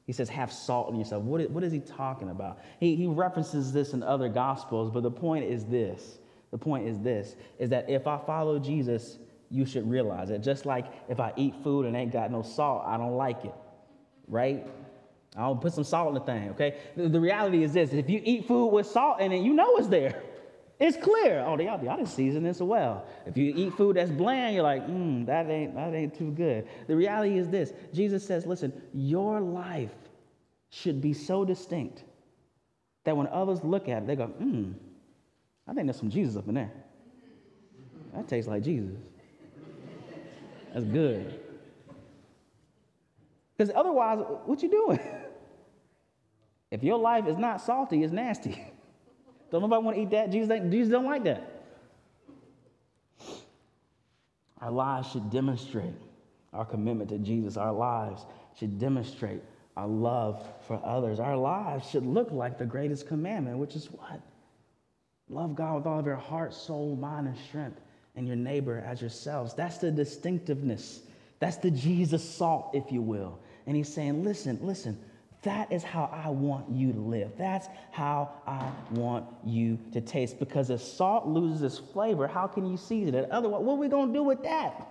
He 0.07 0.13
says, 0.13 0.29
have 0.29 0.51
salt 0.51 0.89
in 0.89 0.95
yourself. 0.95 1.23
What 1.23 1.41
is, 1.41 1.49
what 1.49 1.65
is 1.65 1.73
he 1.73 1.81
talking 1.81 2.29
about? 2.29 2.59
He, 2.79 2.95
he 2.95 3.07
references 3.07 3.73
this 3.73 3.91
in 3.91 4.01
other 4.01 4.29
gospels, 4.29 4.89
but 4.89 5.03
the 5.03 5.11
point 5.11 5.43
is 5.43 5.65
this. 5.65 6.19
The 6.51 6.57
point 6.57 6.87
is 6.87 6.97
this 6.99 7.35
is 7.59 7.69
that 7.71 7.89
if 7.89 8.07
I 8.07 8.17
follow 8.17 8.57
Jesus, 8.57 9.19
you 9.49 9.65
should 9.65 9.89
realize 9.89 10.29
it. 10.29 10.39
Just 10.39 10.65
like 10.65 10.85
if 11.09 11.19
I 11.19 11.33
eat 11.35 11.55
food 11.61 11.85
and 11.85 11.95
ain't 11.95 12.13
got 12.13 12.31
no 12.31 12.41
salt, 12.41 12.83
I 12.85 12.95
don't 12.95 13.17
like 13.17 13.43
it. 13.43 13.53
Right? 14.29 14.65
I'll 15.35 15.55
put 15.55 15.73
some 15.73 15.83
salt 15.83 16.07
in 16.07 16.13
the 16.13 16.21
thing, 16.21 16.49
okay? 16.51 16.77
The, 16.95 17.09
the 17.09 17.19
reality 17.19 17.63
is 17.63 17.73
this 17.73 17.91
if 17.91 18.09
you 18.09 18.21
eat 18.23 18.47
food 18.47 18.67
with 18.67 18.87
salt 18.87 19.19
in 19.19 19.33
it, 19.33 19.43
you 19.43 19.53
know 19.53 19.75
it's 19.75 19.87
there. 19.87 20.23
It's 20.79 20.95
clear. 20.95 21.43
Oh, 21.45 21.57
y'all, 21.59 21.83
y'all 21.83 21.97
didn't 21.97 22.09
season 22.09 22.43
this 22.43 22.59
well. 22.59 23.05
If 23.25 23.35
you 23.35 23.51
eat 23.55 23.73
food 23.73 23.95
that's 23.95 24.11
bland, 24.11 24.53
you're 24.53 24.63
like, 24.63 24.87
mm, 24.87 25.25
that 25.25 25.49
ain't 25.49 25.73
that 25.73 25.93
ain't 25.93 26.15
too 26.15 26.31
good. 26.31 26.67
The 26.87 26.95
reality 26.95 27.37
is 27.37 27.49
this: 27.49 27.73
Jesus 27.93 28.25
says, 28.25 28.45
listen, 28.45 28.71
your 28.93 29.39
life 29.39 29.93
should 30.69 31.01
be 31.01 31.13
so 31.13 31.43
distinct 31.43 32.03
that 33.05 33.17
when 33.17 33.27
others 33.27 33.63
look 33.63 33.89
at 33.89 34.03
it, 34.03 34.07
they 34.07 34.15
go, 34.15 34.27
hmm, 34.27 34.73
I 35.67 35.73
think 35.73 35.87
there's 35.87 35.97
some 35.97 36.11
Jesus 36.11 36.35
up 36.35 36.47
in 36.47 36.55
there. 36.55 36.71
That 38.13 38.27
tastes 38.27 38.47
like 38.47 38.63
Jesus. 38.63 38.99
That's 40.73 40.85
good. 40.85 41.39
Because 43.57 43.73
otherwise, 43.75 44.19
what 44.45 44.61
you 44.61 44.69
doing? 44.69 44.99
If 46.69 46.83
your 46.83 46.99
life 46.99 47.27
is 47.27 47.37
not 47.37 47.61
salty, 47.61 48.03
it's 48.03 48.11
nasty. 48.11 48.61
Don't 49.51 49.61
nobody 49.61 49.83
want 49.83 49.97
to 49.97 50.03
eat 50.03 50.09
that? 50.11 50.31
Jesus, 50.31 50.59
Jesus 50.69 50.91
don't 50.91 51.05
like 51.05 51.23
that. 51.23 51.57
Our 54.59 54.71
lives 54.71 55.11
should 55.11 55.29
demonstrate 55.29 55.93
our 56.53 56.65
commitment 56.65 57.09
to 57.11 57.17
Jesus. 57.19 57.57
Our 57.57 57.71
lives 57.71 58.25
should 58.57 58.79
demonstrate 58.79 59.41
our 59.75 59.87
love 59.87 60.43
for 60.67 60.81
others. 60.83 61.19
Our 61.19 61.37
lives 61.37 61.89
should 61.89 62.05
look 62.05 62.31
like 62.31 62.57
the 62.57 62.65
greatest 62.65 63.07
commandment, 63.07 63.59
which 63.59 63.75
is 63.75 63.85
what? 63.91 64.19
Love 65.29 65.55
God 65.55 65.75
with 65.75 65.85
all 65.85 65.99
of 65.99 66.05
your 66.05 66.15
heart, 66.15 66.53
soul, 66.53 66.95
mind, 66.95 67.27
and 67.27 67.37
strength, 67.37 67.79
and 68.15 68.25
your 68.25 68.35
neighbor 68.35 68.83
as 68.87 69.01
yourselves. 69.01 69.53
That's 69.53 69.77
the 69.77 69.91
distinctiveness. 69.91 71.01
That's 71.39 71.57
the 71.57 71.69
Jesus 71.69 72.27
salt, 72.27 72.71
if 72.73 72.91
you 72.91 73.01
will. 73.01 73.37
And 73.67 73.75
he's 73.75 73.93
saying, 73.93 74.23
listen, 74.23 74.57
listen, 74.61 74.97
that 75.43 75.71
is 75.71 75.83
how 75.83 76.09
I 76.11 76.29
want 76.29 76.69
you 76.69 76.91
to 76.93 76.99
live. 76.99 77.31
That's 77.37 77.67
how 77.91 78.31
I 78.45 78.69
want 78.91 79.25
you 79.45 79.77
to 79.93 80.01
taste. 80.01 80.39
Because 80.39 80.69
if 80.69 80.81
salt 80.81 81.27
loses 81.27 81.61
its 81.61 81.77
flavor, 81.77 82.27
how 82.27 82.47
can 82.47 82.65
you 82.65 82.75
season 82.75 83.15
it? 83.15 83.29
Otherwise, 83.29 83.63
what 83.63 83.73
are 83.73 83.77
we 83.77 83.87
going 83.87 84.07
to 84.07 84.13
do 84.13 84.23
with 84.23 84.43
that? 84.43 84.87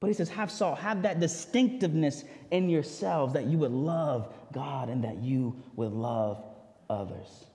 But 0.00 0.08
he 0.08 0.14
says, 0.14 0.28
have 0.28 0.50
salt, 0.50 0.78
have 0.78 1.02
that 1.02 1.20
distinctiveness 1.20 2.24
in 2.50 2.68
yourselves 2.68 3.32
that 3.32 3.46
you 3.46 3.58
would 3.58 3.72
love 3.72 4.32
God 4.52 4.88
and 4.88 5.04
that 5.04 5.22
you 5.22 5.56
would 5.74 5.92
love 5.92 6.44
others. 6.90 7.46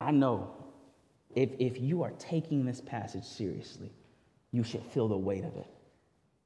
I 0.00 0.10
know 0.10 0.50
if, 1.34 1.50
if 1.58 1.80
you 1.80 2.02
are 2.02 2.12
taking 2.18 2.64
this 2.64 2.80
passage 2.80 3.24
seriously, 3.24 3.92
you 4.52 4.64
should 4.64 4.82
feel 4.82 5.06
the 5.06 5.16
weight 5.16 5.44
of 5.44 5.56
it. 5.56 5.66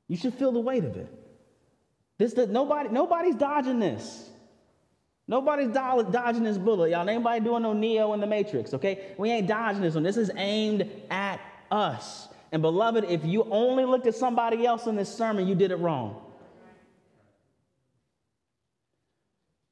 You 0.09 0.17
should 0.17 0.35
feel 0.35 0.53
the 0.53 0.61
weight 0.61 0.85
of 0.85 0.97
it. 0.97 1.19
This, 2.20 2.35
the, 2.35 2.46
nobody, 2.46 2.90
nobody's 2.90 3.35
dodging 3.35 3.78
this. 3.78 4.28
Nobody's 5.26 5.68
dodging 5.68 6.42
this 6.42 6.59
bullet, 6.59 6.90
y'all. 6.90 7.09
Anybody 7.09 7.42
doing 7.42 7.62
no 7.62 7.72
Neo 7.72 8.12
in 8.12 8.20
the 8.20 8.26
Matrix, 8.26 8.74
okay? 8.74 9.14
We 9.16 9.30
ain't 9.30 9.46
dodging 9.46 9.80
this 9.80 9.94
one. 9.94 10.02
This 10.02 10.18
is 10.18 10.30
aimed 10.37 10.87
at 11.09 11.40
us. 11.70 12.28
And 12.52 12.61
beloved, 12.61 13.04
if 13.04 13.24
you 13.24 13.44
only 13.44 13.87
looked 13.87 14.06
at 14.06 14.14
somebody 14.14 14.66
else 14.66 14.87
in 14.87 14.96
this 14.96 15.09
sermon, 15.09 15.48
you 15.48 15.54
did 15.54 15.70
it 15.70 15.76
wrong. 15.76 16.20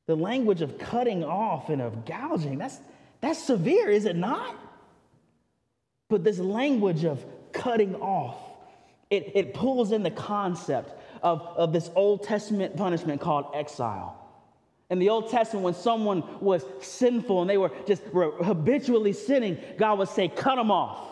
The 0.07 0.17
language 0.17 0.63
of 0.63 0.79
cutting 0.79 1.25
off 1.25 1.69
and 1.69 1.83
of 1.83 2.07
gouging, 2.07 2.57
that's, 2.57 2.79
that's 3.21 3.45
severe, 3.45 3.91
is 3.91 4.07
it 4.07 4.17
not? 4.17 4.57
But 6.09 6.25
this 6.25 6.39
language 6.39 7.05
of 7.05 7.23
cutting 7.53 7.95
off, 7.97 8.39
it, 9.11 9.33
it 9.35 9.53
pulls 9.53 9.93
in 9.93 10.03
the 10.03 10.11
concept 10.11 10.98
of, 11.23 11.43
of 11.57 11.73
this 11.73 11.91
Old 11.95 12.23
Testament 12.23 12.77
punishment 12.77 13.21
called 13.21 13.47
exile. 13.55 14.15
In 14.91 14.99
the 14.99 15.11
Old 15.11 15.31
Testament, 15.31 15.65
when 15.65 15.75
someone 15.75 16.23
was 16.41 16.65
sinful 16.81 17.43
and 17.43 17.51
they 17.51 17.59
were 17.59 17.71
just 17.87 18.03
habitually 18.05 19.13
sinning, 19.13 19.59
God 19.77 19.99
would 19.99 20.09
say, 20.09 20.29
Cut 20.29 20.57
them 20.57 20.71
off. 20.71 21.09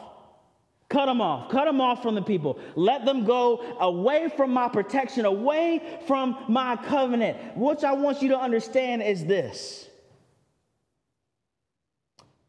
Cut 0.88 1.06
them 1.06 1.20
off. 1.20 1.50
Cut 1.50 1.64
them 1.64 1.80
off 1.80 2.02
from 2.02 2.14
the 2.14 2.22
people. 2.22 2.58
Let 2.74 3.04
them 3.04 3.24
go 3.24 3.62
away 3.80 4.30
from 4.36 4.52
my 4.52 4.68
protection, 4.68 5.24
away 5.24 6.00
from 6.06 6.36
my 6.48 6.76
covenant. 6.76 7.56
What 7.56 7.84
I 7.84 7.92
want 7.92 8.22
you 8.22 8.28
to 8.30 8.38
understand 8.38 9.02
is 9.02 9.24
this 9.24 9.88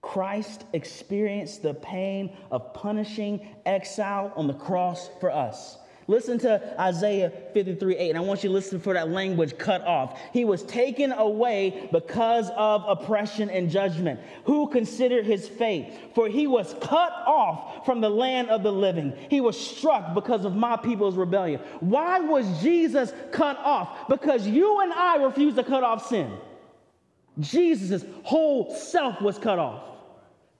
Christ 0.01 0.63
experienced 0.71 1.63
the 1.63 1.73
pain 1.73 2.37
of 2.51 2.73
punishing 2.73 3.45
exile 3.65 4.31
on 4.35 4.47
the 4.47 4.53
cross 4.53 5.09
for 5.19 5.31
us. 5.31 5.77
Listen 6.09 6.39
to 6.39 6.81
Isaiah 6.81 7.29
53 7.53 7.97
8, 7.97 8.09
and 8.11 8.17
I 8.17 8.21
want 8.21 8.41
you 8.41 8.47
to 8.47 8.53
listen 8.53 8.79
for 8.79 8.93
that 8.93 9.09
language 9.09 9.57
cut 9.57 9.81
off. 9.81 10.17
He 10.31 10.45
was 10.45 10.63
taken 10.63 11.11
away 11.11 11.89
because 11.91 12.49
of 12.55 12.85
oppression 12.87 13.49
and 13.49 13.69
judgment. 13.69 14.21
Who 14.45 14.69
considered 14.69 15.25
his 15.25 15.49
fate? 15.49 15.93
For 16.15 16.29
he 16.29 16.47
was 16.47 16.73
cut 16.79 17.11
off 17.25 17.85
from 17.85 17.99
the 17.99 18.09
land 18.09 18.49
of 18.49 18.63
the 18.63 18.71
living. 18.71 19.13
He 19.29 19.41
was 19.41 19.59
struck 19.59 20.13
because 20.13 20.45
of 20.45 20.55
my 20.55 20.77
people's 20.77 21.15
rebellion. 21.15 21.59
Why 21.81 22.21
was 22.21 22.61
Jesus 22.61 23.11
cut 23.33 23.57
off? 23.57 24.07
Because 24.07 24.47
you 24.47 24.79
and 24.79 24.93
I 24.93 25.17
refuse 25.17 25.55
to 25.55 25.63
cut 25.63 25.83
off 25.83 26.07
sin. 26.07 26.31
Jesus' 27.41 28.05
whole 28.23 28.73
self 28.73 29.21
was 29.21 29.37
cut 29.37 29.59
off. 29.59 29.96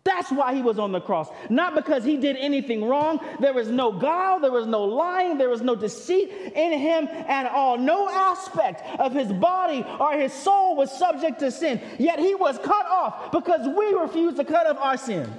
That's 0.08 0.32
why 0.32 0.56
he 0.56 0.62
was 0.62 0.80
on 0.80 0.94
the 0.94 1.02
cross. 1.02 1.28
Not 1.50 1.76
because 1.76 2.06
he 2.06 2.16
did 2.16 2.38
anything 2.38 2.86
wrong. 2.86 3.20
There 3.42 3.54
was 3.54 3.68
no 3.68 3.92
guile, 3.92 4.40
there 4.40 4.54
was 4.54 4.66
no 4.66 4.86
lying, 4.86 5.38
there 5.38 5.50
was 5.50 5.62
no 5.62 5.76
deceit 5.76 6.30
in 6.56 6.72
him 6.80 7.10
at 7.10 7.52
all. 7.52 7.78
No 7.78 8.08
aspect 8.08 9.02
of 9.02 9.14
his 9.14 9.34
body 9.34 9.86
or 10.00 10.14
his 10.14 10.32
soul 10.32 10.78
was 10.78 10.98
subject 10.98 11.40
to 11.40 11.52
sin. 11.52 11.82
Yet 12.00 12.20
he 12.20 12.36
was 12.36 12.58
cut 12.60 12.86
off 12.86 13.34
because 13.34 13.68
we 13.68 13.94
refused 13.96 14.38
to 14.38 14.46
cut 14.46 14.66
off 14.66 14.78
our 14.78 14.96
sin. 14.96 15.30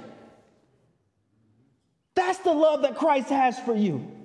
That's 2.13 2.37
the 2.37 2.53
love 2.53 2.83
that 2.83 2.95
Christ 2.95 3.29
has 3.29 3.59
for 3.61 3.75
you. 3.75 4.18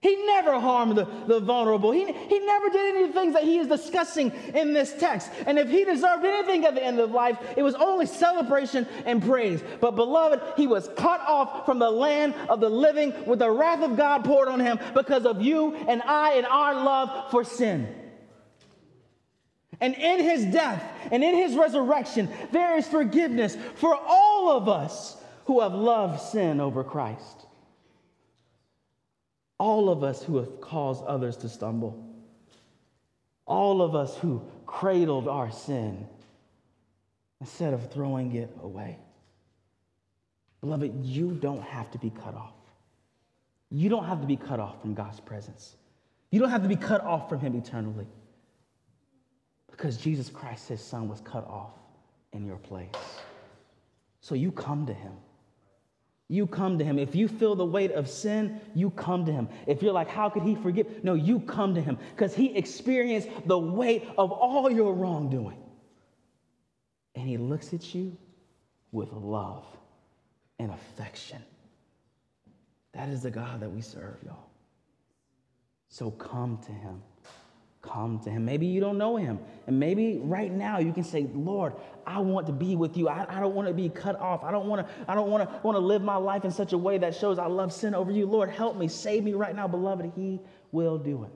He 0.00 0.14
never 0.26 0.60
harmed 0.60 0.96
the, 0.96 1.06
the 1.26 1.40
vulnerable. 1.40 1.90
He, 1.90 2.04
he 2.04 2.38
never 2.38 2.68
did 2.68 2.94
any 2.94 3.02
of 3.04 3.08
the 3.08 3.20
things 3.20 3.34
that 3.34 3.42
he 3.42 3.58
is 3.58 3.66
discussing 3.66 4.30
in 4.54 4.72
this 4.72 4.94
text. 4.96 5.28
And 5.44 5.58
if 5.58 5.68
he 5.68 5.84
deserved 5.84 6.24
anything 6.24 6.64
at 6.64 6.76
the 6.76 6.84
end 6.84 7.00
of 7.00 7.10
life, 7.10 7.36
it 7.56 7.64
was 7.64 7.74
only 7.74 8.06
celebration 8.06 8.86
and 9.06 9.20
praise. 9.20 9.60
But, 9.80 9.96
beloved, 9.96 10.40
he 10.56 10.68
was 10.68 10.88
cut 10.96 11.20
off 11.22 11.66
from 11.66 11.80
the 11.80 11.90
land 11.90 12.36
of 12.48 12.60
the 12.60 12.68
living 12.68 13.12
with 13.26 13.40
the 13.40 13.50
wrath 13.50 13.82
of 13.82 13.96
God 13.96 14.24
poured 14.24 14.46
on 14.46 14.60
him 14.60 14.78
because 14.94 15.26
of 15.26 15.42
you 15.42 15.74
and 15.74 16.00
I 16.02 16.34
and 16.34 16.46
our 16.46 16.74
love 16.74 17.32
for 17.32 17.42
sin. 17.42 17.92
And 19.80 19.94
in 19.94 20.20
his 20.20 20.44
death 20.46 20.82
and 21.10 21.24
in 21.24 21.34
his 21.34 21.56
resurrection, 21.56 22.28
there 22.52 22.76
is 22.76 22.86
forgiveness 22.86 23.56
for 23.74 23.96
all 23.96 24.56
of 24.56 24.68
us 24.68 25.16
who 25.46 25.60
have 25.60 25.74
loved 25.74 26.20
sin 26.20 26.60
over 26.60 26.84
Christ. 26.84 27.47
All 29.58 29.90
of 29.90 30.04
us 30.04 30.22
who 30.22 30.36
have 30.36 30.60
caused 30.60 31.04
others 31.04 31.36
to 31.38 31.48
stumble. 31.48 32.04
All 33.46 33.82
of 33.82 33.94
us 33.94 34.16
who 34.16 34.42
cradled 34.66 35.26
our 35.26 35.50
sin 35.50 36.06
instead 37.40 37.74
of 37.74 37.90
throwing 37.92 38.34
it 38.34 38.50
away. 38.62 38.98
Beloved, 40.60 41.04
you 41.04 41.32
don't 41.32 41.62
have 41.62 41.90
to 41.92 41.98
be 41.98 42.10
cut 42.10 42.34
off. 42.34 42.54
You 43.70 43.88
don't 43.88 44.04
have 44.04 44.20
to 44.20 44.26
be 44.26 44.36
cut 44.36 44.60
off 44.60 44.80
from 44.80 44.94
God's 44.94 45.20
presence. 45.20 45.76
You 46.30 46.40
don't 46.40 46.50
have 46.50 46.62
to 46.62 46.68
be 46.68 46.76
cut 46.76 47.02
off 47.02 47.28
from 47.28 47.40
Him 47.40 47.54
eternally. 47.54 48.06
Because 49.70 49.96
Jesus 49.96 50.28
Christ, 50.28 50.68
His 50.68 50.82
Son, 50.82 51.08
was 51.08 51.20
cut 51.20 51.46
off 51.46 51.72
in 52.32 52.46
your 52.46 52.56
place. 52.56 52.90
So 54.20 54.34
you 54.34 54.50
come 54.50 54.86
to 54.86 54.94
Him. 54.94 55.12
You 56.28 56.46
come 56.46 56.78
to 56.78 56.84
him. 56.84 56.98
If 56.98 57.14
you 57.14 57.26
feel 57.26 57.54
the 57.54 57.64
weight 57.64 57.92
of 57.92 58.08
sin, 58.08 58.60
you 58.74 58.90
come 58.90 59.24
to 59.24 59.32
him. 59.32 59.48
If 59.66 59.82
you're 59.82 59.92
like, 59.92 60.08
how 60.08 60.28
could 60.28 60.42
he 60.42 60.54
forgive? 60.54 61.02
No, 61.02 61.14
you 61.14 61.40
come 61.40 61.74
to 61.74 61.80
him 61.80 61.98
because 62.14 62.34
he 62.34 62.54
experienced 62.54 63.28
the 63.46 63.58
weight 63.58 64.06
of 64.18 64.30
all 64.30 64.70
your 64.70 64.92
wrongdoing. 64.92 65.56
And 67.14 67.26
he 67.26 67.38
looks 67.38 67.72
at 67.72 67.94
you 67.94 68.16
with 68.92 69.10
love 69.12 69.64
and 70.58 70.70
affection. 70.70 71.42
That 72.92 73.08
is 73.08 73.22
the 73.22 73.30
God 73.30 73.60
that 73.60 73.70
we 73.70 73.80
serve, 73.80 74.18
y'all. 74.24 74.50
So 75.88 76.10
come 76.10 76.58
to 76.66 76.72
him 76.72 77.02
come 77.82 78.18
to 78.20 78.30
him. 78.30 78.44
Maybe 78.44 78.66
you 78.66 78.80
don't 78.80 78.98
know 78.98 79.16
him. 79.16 79.38
And 79.66 79.78
maybe 79.78 80.18
right 80.22 80.52
now 80.52 80.78
you 80.78 80.92
can 80.92 81.04
say, 81.04 81.28
Lord, 81.32 81.74
I 82.06 82.18
want 82.18 82.46
to 82.46 82.52
be 82.52 82.76
with 82.76 82.96
you. 82.96 83.08
I, 83.08 83.26
I 83.28 83.40
don't 83.40 83.54
want 83.54 83.68
to 83.68 83.74
be 83.74 83.88
cut 83.88 84.18
off. 84.20 84.42
I 84.42 84.50
don't 84.50 84.66
want 84.66 84.86
to, 84.86 84.92
I 85.06 85.14
don't 85.14 85.30
want 85.30 85.48
to 85.48 85.60
want 85.62 85.76
to 85.76 85.80
live 85.80 86.02
my 86.02 86.16
life 86.16 86.44
in 86.44 86.50
such 86.50 86.72
a 86.72 86.78
way 86.78 86.98
that 86.98 87.14
shows 87.14 87.38
I 87.38 87.46
love 87.46 87.72
sin 87.72 87.94
over 87.94 88.10
you. 88.10 88.26
Lord, 88.26 88.50
help 88.50 88.76
me. 88.76 88.88
Save 88.88 89.24
me 89.24 89.34
right 89.34 89.54
now, 89.54 89.68
beloved. 89.68 90.12
He 90.16 90.40
will 90.72 90.98
do 90.98 91.24
it. 91.24 91.30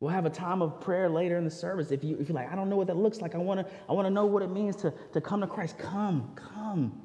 We'll 0.00 0.12
have 0.12 0.26
a 0.26 0.30
time 0.30 0.60
of 0.60 0.80
prayer 0.80 1.08
later 1.08 1.38
in 1.38 1.44
the 1.44 1.50
service. 1.50 1.90
If, 1.90 2.04
you, 2.04 2.18
if 2.18 2.28
you're 2.28 2.36
like, 2.36 2.52
I 2.52 2.56
don't 2.56 2.68
know 2.68 2.76
what 2.76 2.88
that 2.88 2.96
looks 2.96 3.20
like, 3.20 3.34
I 3.34 3.38
want 3.38 3.60
to 3.60 3.72
I 3.88 3.92
wanna 3.92 4.10
know 4.10 4.26
what 4.26 4.42
it 4.42 4.50
means 4.50 4.76
to, 4.76 4.92
to 5.12 5.20
come 5.20 5.40
to 5.40 5.46
Christ. 5.46 5.78
Come, 5.78 6.34
come. 6.34 7.00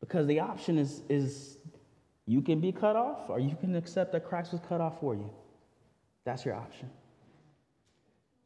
Because 0.00 0.26
the 0.26 0.40
option 0.40 0.78
is, 0.78 1.02
is 1.08 1.58
you 2.28 2.42
can 2.42 2.60
be 2.60 2.72
cut 2.72 2.94
off, 2.94 3.30
or 3.30 3.40
you 3.40 3.56
can 3.58 3.74
accept 3.74 4.12
that 4.12 4.28
Christ 4.28 4.52
was 4.52 4.60
cut 4.68 4.82
off 4.82 5.00
for 5.00 5.14
you. 5.14 5.30
That's 6.24 6.44
your 6.44 6.54
option. 6.54 6.90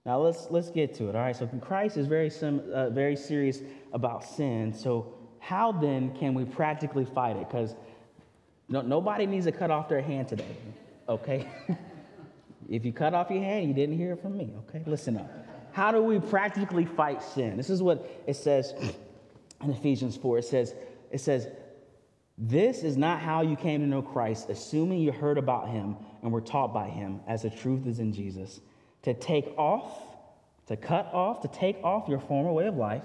Now 0.07 0.21
let's 0.21 0.47
let's 0.51 0.71
get 0.71 0.95
to 0.95 1.09
it. 1.09 1.17
All 1.17 1.23
right. 1.23 1.35
So 1.35 1.49
Christ 1.61 1.97
is 1.97 2.07
very 2.07 2.31
sim, 2.31 2.63
uh, 2.73 2.91
very 2.91 3.17
serious 3.17 3.59
about 3.93 4.25
sin. 4.25 4.73
So 4.73 5.13
how 5.41 5.73
then 5.73 6.17
can 6.17 6.33
we 6.33 6.45
practically 6.45 7.05
fight 7.05 7.37
it? 7.37 7.49
Because 7.49 7.75
no, 8.69 8.83
nobody 8.83 9.27
needs 9.27 9.47
to 9.47 9.53
cut 9.53 9.73
off 9.73 9.89
their 9.89 10.01
hand 10.01 10.29
today. 10.29 10.57
Okay. 11.09 11.49
if 12.71 12.85
you 12.85 12.93
cut 12.93 13.15
off 13.15 13.31
your 13.31 13.43
hand, 13.43 13.67
you 13.67 13.75
didn't 13.75 13.97
hear 13.97 14.13
it 14.13 14.23
from 14.23 14.39
me. 14.39 14.53
Okay. 14.69 14.85
Listen 14.87 15.17
up. 15.17 15.29
How 15.73 15.91
do 15.91 16.01
we 16.03 16.21
practically 16.21 16.85
fight 16.85 17.21
sin? 17.21 17.57
This 17.57 17.69
is 17.69 17.83
what 17.83 18.09
it 18.29 18.35
says 18.35 18.75
in 19.61 19.71
Ephesians 19.71 20.17
4. 20.17 20.39
It 20.39 20.45
says, 20.45 20.75
it 21.11 21.21
says, 21.21 21.49
this 22.39 22.83
is 22.83 22.97
not 22.97 23.21
how 23.21 23.43
you 23.43 23.57
came 23.57 23.81
to 23.81 23.87
know 23.87 24.03
Christ, 24.03 24.49
assuming 24.49 25.01
you 25.01 25.13
heard 25.13 25.39
about 25.39 25.69
him 25.69 25.97
and 26.23 26.33
were 26.33 26.41
taught 26.41 26.73
by 26.73 26.89
him, 26.89 27.21
as 27.27 27.43
the 27.43 27.51
truth 27.51 27.87
is 27.87 27.99
in 27.99 28.13
Jesus. 28.13 28.61
To 29.03 29.15
take 29.15 29.53
off, 29.59 29.93
to 30.67 30.77
cut 30.77 31.13
off, 31.13 31.41
to 31.43 31.49
take 31.49 31.77
off 31.85 32.09
your 32.09 32.21
former 32.21 32.53
way 32.53 32.67
of 32.67 32.77
life, 32.77 33.05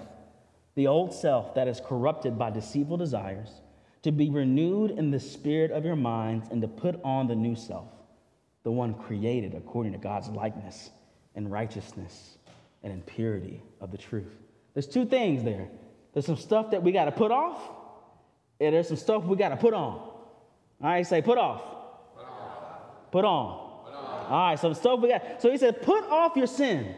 the 0.76 0.86
old 0.86 1.12
self 1.12 1.54
that 1.54 1.68
is 1.68 1.80
corrupted 1.84 2.38
by 2.38 2.50
deceitful 2.50 2.96
desires, 2.96 3.48
to 4.02 4.12
be 4.12 4.30
renewed 4.30 4.92
in 4.92 5.10
the 5.10 5.20
spirit 5.20 5.72
of 5.72 5.84
your 5.84 5.96
minds, 5.96 6.48
and 6.50 6.62
to 6.62 6.68
put 6.68 6.98
on 7.04 7.26
the 7.26 7.34
new 7.34 7.54
self, 7.54 7.88
the 8.62 8.70
one 8.70 8.94
created 8.94 9.54
according 9.54 9.92
to 9.92 9.98
God's 9.98 10.28
likeness 10.28 10.90
and 11.34 11.50
righteousness 11.50 12.38
and 12.82 12.92
in 12.92 13.02
purity 13.02 13.62
of 13.80 13.90
the 13.90 13.98
truth. 13.98 14.32
There's 14.72 14.86
two 14.86 15.04
things 15.04 15.42
there. 15.44 15.68
There's 16.12 16.26
some 16.26 16.36
stuff 16.36 16.70
that 16.70 16.82
we 16.82 16.92
got 16.92 17.06
to 17.06 17.12
put 17.12 17.30
off 17.30 17.58
and 18.60 18.74
there's 18.74 18.88
some 18.88 18.96
stuff 18.96 19.24
we 19.24 19.36
got 19.36 19.50
to 19.50 19.56
put 19.56 19.74
on. 19.74 19.94
All 19.94 20.14
right, 20.80 21.06
say 21.06 21.22
put 21.22 21.38
off. 21.38 21.62
Put 23.10 23.24
on. 23.24 23.84
Put 23.84 23.94
on. 23.94 24.26
All 24.30 24.48
right, 24.48 24.58
some 24.58 24.74
stuff 24.74 25.00
we 25.00 25.08
got. 25.08 25.40
So 25.40 25.50
he 25.50 25.56
said, 25.56 25.82
put 25.82 26.04
off 26.04 26.36
your 26.36 26.46
sin. 26.46 26.94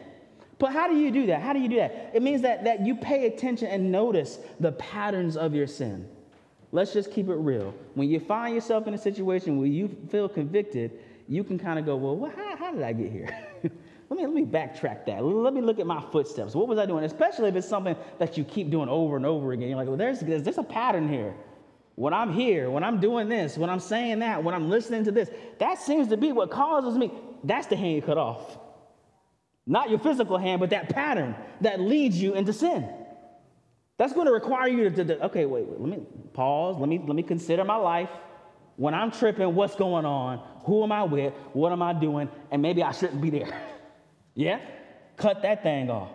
But 0.59 0.73
how 0.73 0.87
do 0.87 0.95
you 0.95 1.11
do 1.11 1.25
that? 1.27 1.41
How 1.41 1.53
do 1.53 1.59
you 1.59 1.69
do 1.69 1.77
that? 1.77 2.11
It 2.13 2.21
means 2.21 2.41
that, 2.43 2.63
that 2.65 2.85
you 2.85 2.95
pay 2.95 3.25
attention 3.25 3.67
and 3.67 3.91
notice 3.91 4.39
the 4.59 4.73
patterns 4.73 5.37
of 5.37 5.55
your 5.55 5.65
sin. 5.65 6.07
Let's 6.71 6.93
just 6.93 7.11
keep 7.11 7.29
it 7.29 7.35
real. 7.35 7.73
When 7.95 8.09
you 8.09 8.19
find 8.19 8.53
yourself 8.53 8.87
in 8.87 8.93
a 8.93 8.97
situation 8.97 9.57
where 9.57 9.67
you 9.67 9.89
feel 10.09 10.29
convicted, 10.29 10.99
you 11.27 11.43
can 11.43 11.57
kind 11.57 11.79
of 11.79 11.85
go, 11.85 11.95
well, 11.95 12.31
how, 12.35 12.55
how 12.55 12.71
did 12.71 12.83
I 12.83 12.93
get 12.93 13.11
here? 13.11 13.29
let, 13.63 14.19
me, 14.19 14.25
let 14.25 14.33
me 14.33 14.45
backtrack 14.45 15.05
that. 15.05 15.23
Let 15.23 15.53
me 15.53 15.61
look 15.61 15.79
at 15.79 15.87
my 15.87 16.01
footsteps. 16.11 16.53
What 16.53 16.67
was 16.67 16.77
I 16.77 16.85
doing? 16.85 17.05
Especially 17.05 17.49
if 17.49 17.55
it's 17.55 17.67
something 17.67 17.95
that 18.19 18.37
you 18.37 18.43
keep 18.43 18.69
doing 18.69 18.87
over 18.87 19.15
and 19.15 19.25
over 19.25 19.53
again. 19.53 19.69
You're 19.69 19.77
like, 19.77 19.87
well, 19.87 19.97
there's, 19.97 20.19
there's 20.19 20.57
a 20.57 20.63
pattern 20.63 21.09
here 21.09 21.33
when 22.01 22.15
I'm 22.15 22.33
here, 22.33 22.71
when 22.71 22.83
I'm 22.83 22.99
doing 22.99 23.29
this, 23.29 23.59
when 23.59 23.69
I'm 23.69 23.79
saying 23.79 24.19
that, 24.19 24.43
when 24.43 24.55
I'm 24.55 24.71
listening 24.71 25.03
to 25.03 25.11
this, 25.11 25.29
that 25.59 25.77
seems 25.77 26.07
to 26.07 26.17
be 26.17 26.31
what 26.31 26.49
causes 26.49 26.97
me. 26.97 27.11
That's 27.43 27.67
the 27.67 27.75
hand 27.75 27.93
you 27.93 28.01
cut 28.01 28.17
off. 28.17 28.57
Not 29.67 29.91
your 29.91 29.99
physical 29.99 30.39
hand, 30.39 30.61
but 30.61 30.71
that 30.71 30.89
pattern 30.89 31.35
that 31.61 31.79
leads 31.79 32.19
you 32.19 32.33
into 32.33 32.53
sin. 32.53 32.89
That's 33.99 34.13
going 34.13 34.25
to 34.25 34.33
require 34.33 34.67
you 34.67 34.89
to, 34.89 35.05
to, 35.05 35.25
okay, 35.25 35.45
wait, 35.45 35.67
wait, 35.67 35.79
let 35.79 35.89
me 35.99 36.03
pause. 36.33 36.75
Let 36.79 36.89
me, 36.89 36.97
let 37.05 37.15
me 37.15 37.21
consider 37.21 37.63
my 37.63 37.75
life. 37.75 38.09
When 38.77 38.95
I'm 38.95 39.11
tripping, 39.11 39.53
what's 39.53 39.75
going 39.75 40.05
on? 40.05 40.39
Who 40.65 40.81
am 40.81 40.91
I 40.91 41.03
with? 41.03 41.35
What 41.53 41.71
am 41.71 41.83
I 41.83 41.93
doing? 41.93 42.29
And 42.49 42.63
maybe 42.63 42.81
I 42.81 42.93
shouldn't 42.93 43.21
be 43.21 43.29
there. 43.29 43.61
yeah? 44.33 44.59
Cut 45.17 45.43
that 45.43 45.61
thing 45.61 45.91
off. 45.91 46.09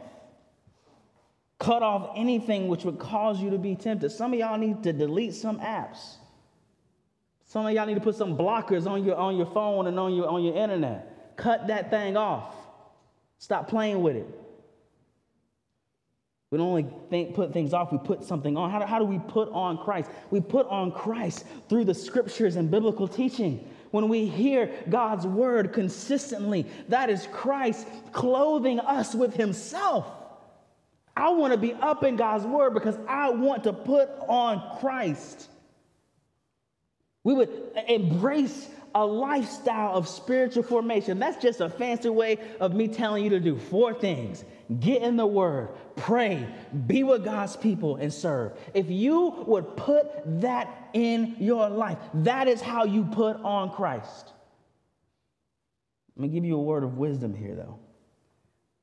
Cut 1.59 1.83
off 1.83 2.13
anything 2.17 2.69
which 2.69 2.85
would 2.85 2.99
cause 2.99 3.41
you 3.41 3.51
to 3.51 3.59
be 3.59 3.75
tempted. 3.75 4.11
Some 4.11 4.33
of 4.33 4.39
y'all 4.39 4.59
need 4.59 4.83
to 4.83 4.93
delete 4.93 5.35
some 5.35 5.59
apps. 5.61 6.17
Some 7.47 7.67
of 7.67 7.73
y'all 7.73 7.87
need 7.87 7.95
to 7.95 8.01
put 8.01 8.17
some 8.17 8.37
blockers 8.37 8.87
on 8.87 9.05
your, 9.05 9.17
on 9.17 9.37
your 9.37 9.47
phone 9.47 9.87
and 9.87 9.99
on 9.99 10.15
your, 10.15 10.29
on 10.29 10.43
your 10.43 10.57
internet. 10.57 11.37
Cut 11.37 11.69
that 11.69 11.91
thing 11.91 12.17
off. 12.17 12.55
Stop 13.39 13.69
playing 13.69 14.03
with 14.03 14.17
it. 14.17 14.27
We 16.51 16.59
don't 16.59 16.69
only 16.69 16.87
think, 17.11 17.35
put 17.35 17.53
things 17.53 17.73
off, 17.73 17.91
we 17.91 17.99
put 17.99 18.23
something 18.23 18.57
on. 18.57 18.71
How 18.71 18.79
do, 18.79 18.87
how 18.87 18.99
do 18.99 19.05
we 19.05 19.19
put 19.19 19.49
on 19.51 19.79
Christ? 19.79 20.11
We 20.31 20.41
put 20.41 20.67
on 20.69 20.93
Christ 20.93 21.45
through 21.69 21.85
the 21.85 21.95
scriptures 21.95 22.57
and 22.57 22.71
biblical 22.71 23.09
teaching. 23.09 23.69
When 23.91 24.09
we 24.09 24.27
hear 24.27 24.71
God's 24.89 25.27
word 25.27 25.73
consistently, 25.73 26.67
that 26.89 27.11
is 27.11 27.29
Christ 27.33 27.87
clothing 28.13 28.79
us 28.81 29.15
with 29.15 29.35
Himself. 29.35 30.07
I 31.17 31.31
want 31.31 31.53
to 31.53 31.59
be 31.59 31.73
up 31.73 32.05
in 32.05 32.17
God's 32.17 32.45
word 32.45 32.75
because 32.75 32.99
I 33.09 33.31
want 33.31 33.65
to 33.65 33.73
put 33.73 34.11
on 34.29 34.79
Christ. 34.81 35.49
We 37.25 37.35
would 37.35 37.51
embrace 37.89 38.69
a 38.95 39.05
lifestyle 39.05 39.95
of 39.95 40.09
spiritual 40.09 40.63
formation. 40.63 41.19
That's 41.19 41.43
just 41.43 41.61
a 41.61 41.69
fancy 41.69 42.09
way 42.09 42.39
of 42.61 42.75
me 42.75 42.89
telling 42.89 43.25
you 43.25 43.31
to 43.31 43.41
do 43.41 43.59
four 43.59 43.95
things 43.95 44.45
get 44.81 45.03
in 45.03 45.17
the 45.17 45.27
word, 45.27 45.69
pray, 45.95 46.47
be 46.87 47.05
with 47.05 47.25
God's 47.25 47.57
people, 47.57 47.97
and 47.97 48.13
serve. 48.13 48.53
If 48.75 48.91
you 48.91 49.45
would 49.47 49.77
put 49.77 50.07
that 50.41 50.89
in 50.93 51.37
your 51.39 51.69
life, 51.69 51.99
that 52.15 52.49
is 52.49 52.61
how 52.61 52.85
you 52.85 53.05
put 53.05 53.37
on 53.37 53.71
Christ. 53.71 54.33
Let 56.17 56.23
me 56.23 56.29
give 56.29 56.45
you 56.45 56.57
a 56.57 56.63
word 56.63 56.83
of 56.83 56.97
wisdom 56.97 57.35
here, 57.35 57.55
though. 57.55 57.79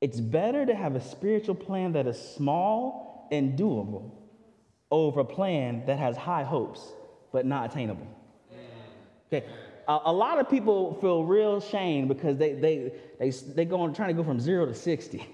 It's 0.03 0.19
better 0.19 0.65
to 0.65 0.75
have 0.75 0.97
a 0.97 1.01
spiritual 1.01 1.55
plan 1.55 1.93
that 1.93 2.07
is 2.07 2.19
small 2.19 3.25
and 3.31 3.57
doable 3.57 4.11
over 4.91 5.21
a 5.21 5.25
plan 5.25 5.85
that 5.85 5.97
has 5.97 6.17
high 6.17 6.43
hopes 6.43 6.81
but 7.31 7.45
not 7.45 7.71
attainable. 7.71 8.05
Okay. 9.31 9.47
A, 9.87 9.99
a 10.07 10.11
lot 10.11 10.39
of 10.39 10.49
people 10.49 10.95
feel 10.99 11.23
real 11.23 11.61
shame 11.61 12.09
because 12.09 12.37
they 12.37 12.51
they 12.51 12.91
they 13.17 13.29
they 13.29 13.63
going 13.63 13.93
trying 13.93 14.09
to 14.09 14.13
go 14.13 14.25
from 14.25 14.41
zero 14.41 14.65
to 14.65 14.75
sixty. 14.75 15.25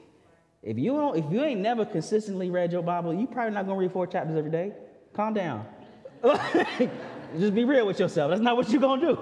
If 0.62 0.78
you 0.78 0.94
don't, 0.94 1.18
if 1.18 1.26
you 1.32 1.44
ain't 1.44 1.62
never 1.62 1.84
consistently 1.84 2.52
read 2.52 2.72
your 2.72 2.84
Bible, 2.84 3.12
you 3.12 3.26
probably 3.26 3.56
not 3.56 3.66
gonna 3.66 3.80
read 3.80 3.92
four 3.92 4.06
chapters 4.06 4.38
every 4.38 4.52
day. 4.52 4.74
Calm 5.14 5.34
down. 5.34 5.66
Just 7.40 7.56
be 7.56 7.64
real 7.64 7.88
with 7.88 8.00
yourself. 8.00 8.30
That's 8.30 8.42
not 8.42 8.56
what 8.56 8.70
you're 8.70 9.00
to 9.00 9.16
do. 9.16 9.20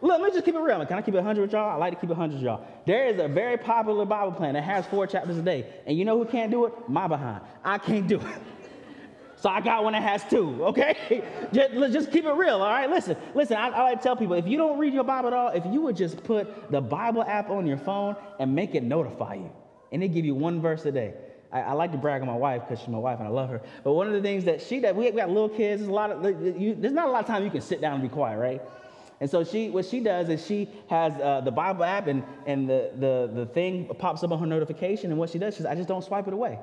Look, 0.00 0.20
let 0.20 0.20
me 0.20 0.30
just 0.30 0.44
keep 0.44 0.54
it 0.54 0.60
real. 0.60 0.84
Can 0.86 0.96
I 0.96 1.02
keep 1.02 1.14
it 1.14 1.18
100 1.18 1.40
with 1.40 1.52
y'all? 1.52 1.70
I 1.70 1.74
like 1.74 1.94
to 1.94 2.00
keep 2.00 2.10
it 2.10 2.16
100 2.16 2.34
with 2.34 2.42
y'all. 2.42 2.66
There 2.86 3.08
is 3.08 3.20
a 3.20 3.26
very 3.26 3.56
popular 3.56 4.04
Bible 4.04 4.32
plan 4.32 4.54
that 4.54 4.62
has 4.62 4.86
four 4.86 5.06
chapters 5.06 5.38
a 5.38 5.42
day. 5.42 5.66
And 5.86 5.98
you 5.98 6.04
know 6.04 6.16
who 6.16 6.24
can't 6.24 6.50
do 6.50 6.66
it? 6.66 6.72
My 6.88 7.08
behind. 7.08 7.42
I 7.64 7.78
can't 7.78 8.06
do 8.06 8.20
it. 8.20 8.26
So 9.40 9.48
I 9.48 9.60
got 9.60 9.84
one 9.84 9.92
that 9.92 10.02
has 10.02 10.24
two, 10.28 10.64
okay? 10.64 11.22
just, 11.52 11.92
just 11.92 12.10
keep 12.10 12.24
it 12.24 12.32
real, 12.32 12.54
all 12.54 12.68
right? 12.68 12.90
Listen, 12.90 13.16
listen, 13.36 13.56
I, 13.56 13.68
I 13.68 13.82
like 13.84 13.98
to 13.98 14.02
tell 14.02 14.16
people 14.16 14.34
if 14.34 14.48
you 14.48 14.56
don't 14.58 14.80
read 14.80 14.92
your 14.92 15.04
Bible 15.04 15.28
at 15.28 15.32
all, 15.32 15.50
if 15.50 15.64
you 15.66 15.80
would 15.82 15.96
just 15.96 16.24
put 16.24 16.72
the 16.72 16.80
Bible 16.80 17.22
app 17.22 17.48
on 17.48 17.64
your 17.64 17.76
phone 17.76 18.16
and 18.40 18.52
make 18.52 18.74
it 18.74 18.82
notify 18.82 19.34
you, 19.34 19.52
and 19.92 20.02
it 20.02 20.08
give 20.08 20.24
you 20.24 20.34
one 20.34 20.60
verse 20.60 20.84
a 20.86 20.90
day. 20.90 21.14
I, 21.52 21.60
I 21.60 21.72
like 21.74 21.92
to 21.92 21.98
brag 21.98 22.20
on 22.20 22.26
my 22.26 22.36
wife 22.36 22.62
because 22.62 22.80
she's 22.80 22.88
my 22.88 22.98
wife 22.98 23.20
and 23.20 23.28
I 23.28 23.30
love 23.30 23.48
her. 23.50 23.62
But 23.84 23.92
one 23.92 24.06
of 24.08 24.12
the 24.12 24.20
things 24.20 24.44
that 24.44 24.60
she 24.60 24.80
does, 24.80 24.94
we 24.94 25.10
got 25.12 25.28
little 25.28 25.48
kids, 25.48 25.82
there's, 25.82 25.88
a 25.88 25.92
lot 25.92 26.10
of, 26.10 26.60
you, 26.60 26.74
there's 26.74 26.92
not 26.92 27.06
a 27.08 27.10
lot 27.10 27.20
of 27.20 27.26
time 27.26 27.44
you 27.44 27.50
can 27.50 27.60
sit 27.60 27.80
down 27.80 28.00
and 28.00 28.02
be 28.02 28.08
quiet, 28.08 28.38
right? 28.38 28.62
And 29.20 29.28
so 29.28 29.42
she, 29.42 29.70
what 29.70 29.84
she 29.84 30.00
does 30.00 30.28
is 30.28 30.46
she 30.46 30.68
has 30.88 31.12
uh, 31.14 31.40
the 31.40 31.50
Bible 31.50 31.84
app 31.84 32.06
and, 32.06 32.22
and 32.46 32.68
the, 32.68 32.92
the, 32.96 33.30
the 33.34 33.46
thing 33.46 33.90
pops 33.98 34.22
up 34.22 34.30
on 34.30 34.38
her 34.38 34.46
notification. 34.46 35.10
And 35.10 35.18
what 35.18 35.30
she 35.30 35.38
does, 35.38 35.54
she 35.54 35.58
says, 35.58 35.66
I 35.66 35.74
just 35.74 35.88
don't 35.88 36.04
swipe 36.04 36.28
it 36.28 36.34
away. 36.34 36.58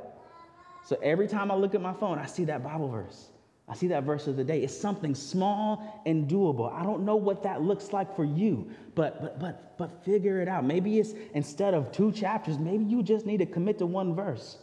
So 0.86 0.98
every 1.02 1.28
time 1.28 1.52
I 1.52 1.56
look 1.56 1.76
at 1.76 1.82
my 1.82 1.94
phone, 1.94 2.18
I 2.20 2.26
see 2.28 2.46
that 2.46 2.64
Bible 2.64 2.88
verse. 2.88 3.30
I 3.68 3.74
see 3.74 3.88
that 3.88 4.04
verse 4.04 4.28
of 4.28 4.36
the 4.36 4.44
day. 4.44 4.62
It's 4.62 4.78
something 4.78 5.16
small 5.16 6.02
and 6.06 6.30
doable. 6.30 6.72
I 6.72 6.84
don't 6.84 7.04
know 7.04 7.16
what 7.16 7.42
that 7.44 7.64
looks 7.64 7.92
like 7.92 8.16
for 8.16 8.24
you, 8.24 8.70
but 8.94 9.20
but 9.20 9.40
but 9.40 9.78
but 9.80 10.06
figure 10.06 10.40
it 10.40 10.48
out. 10.48 10.64
Maybe 10.64 11.00
it's 11.00 11.14
instead 11.34 11.74
of 11.74 11.92
two 11.92 12.12
chapters, 12.12 12.60
maybe 12.60 12.86
you 12.86 13.02
just 13.02 13.26
need 13.26 13.38
to 13.38 13.46
commit 13.48 13.80
to 13.80 13.88
one 13.88 14.14
verse. 14.14 14.58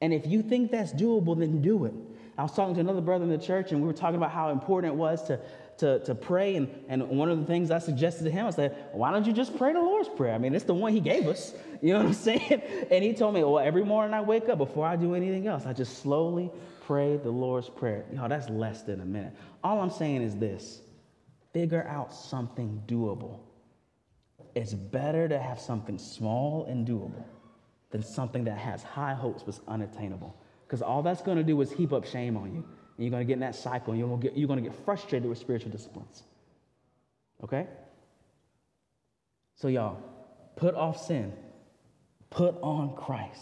And 0.00 0.12
if 0.12 0.26
you 0.26 0.42
think 0.42 0.72
that's 0.72 0.92
doable, 0.92 1.38
then 1.38 1.62
do 1.62 1.84
it. 1.84 1.94
I 2.36 2.42
was 2.42 2.52
talking 2.52 2.74
to 2.74 2.80
another 2.80 3.02
brother 3.02 3.24
in 3.24 3.30
the 3.30 3.38
church, 3.38 3.70
and 3.70 3.80
we 3.80 3.86
were 3.86 3.92
talking 3.92 4.16
about 4.16 4.32
how 4.32 4.50
important 4.50 4.94
it 4.94 4.96
was 4.96 5.22
to 5.24 5.38
to, 5.80 5.98
to 6.00 6.14
pray. 6.14 6.56
And, 6.56 6.68
and 6.88 7.08
one 7.08 7.30
of 7.30 7.38
the 7.38 7.44
things 7.44 7.70
I 7.70 7.78
suggested 7.78 8.24
to 8.24 8.30
him, 8.30 8.46
I 8.46 8.50
said, 8.50 8.76
why 8.92 9.10
don't 9.10 9.26
you 9.26 9.32
just 9.32 9.56
pray 9.56 9.72
the 9.72 9.80
Lord's 9.80 10.08
Prayer? 10.08 10.34
I 10.34 10.38
mean, 10.38 10.54
it's 10.54 10.64
the 10.64 10.74
one 10.74 10.92
he 10.92 11.00
gave 11.00 11.26
us. 11.26 11.52
You 11.82 11.94
know 11.94 12.00
what 12.00 12.08
I'm 12.08 12.12
saying? 12.12 12.62
And 12.90 13.02
he 13.02 13.14
told 13.14 13.32
me, 13.32 13.42
well, 13.42 13.58
every 13.58 13.82
morning 13.82 14.12
I 14.12 14.20
wake 14.20 14.50
up, 14.50 14.58
before 14.58 14.86
I 14.86 14.96
do 14.96 15.14
anything 15.14 15.46
else, 15.46 15.64
I 15.64 15.72
just 15.72 16.02
slowly 16.02 16.50
pray 16.86 17.16
the 17.16 17.30
Lord's 17.30 17.70
Prayer. 17.70 18.04
Know, 18.12 18.28
that's 18.28 18.50
less 18.50 18.82
than 18.82 19.00
a 19.00 19.04
minute. 19.06 19.32
All 19.64 19.80
I'm 19.80 19.88
saying 19.88 20.20
is 20.20 20.36
this 20.36 20.82
figure 21.54 21.86
out 21.88 22.12
something 22.12 22.82
doable. 22.86 23.38
It's 24.54 24.74
better 24.74 25.26
to 25.26 25.38
have 25.38 25.58
something 25.58 25.96
small 25.96 26.66
and 26.66 26.86
doable 26.86 27.24
than 27.90 28.02
something 28.02 28.44
that 28.44 28.58
has 28.58 28.82
high 28.82 29.14
hopes 29.14 29.42
but 29.42 29.58
unattainable. 29.66 30.36
Because 30.66 30.82
all 30.82 31.02
that's 31.02 31.22
going 31.22 31.38
to 31.38 31.42
do 31.42 31.58
is 31.62 31.72
heap 31.72 31.94
up 31.94 32.04
shame 32.04 32.36
on 32.36 32.54
you. 32.54 32.64
And 33.00 33.06
you're 33.06 33.12
going 33.12 33.26
to 33.26 33.26
get 33.26 33.32
in 33.32 33.40
that 33.40 33.54
cycle 33.54 33.94
and 33.94 33.98
you're 33.98 34.08
going, 34.10 34.20
to 34.20 34.28
get, 34.28 34.36
you're 34.36 34.46
going 34.46 34.62
to 34.62 34.68
get 34.68 34.78
frustrated 34.84 35.26
with 35.26 35.38
spiritual 35.38 35.70
disciplines. 35.70 36.22
Okay? 37.42 37.66
So, 39.56 39.68
y'all, 39.68 39.96
put 40.54 40.74
off 40.74 41.02
sin, 41.02 41.32
put 42.28 42.56
on 42.60 42.94
Christ. 42.94 43.40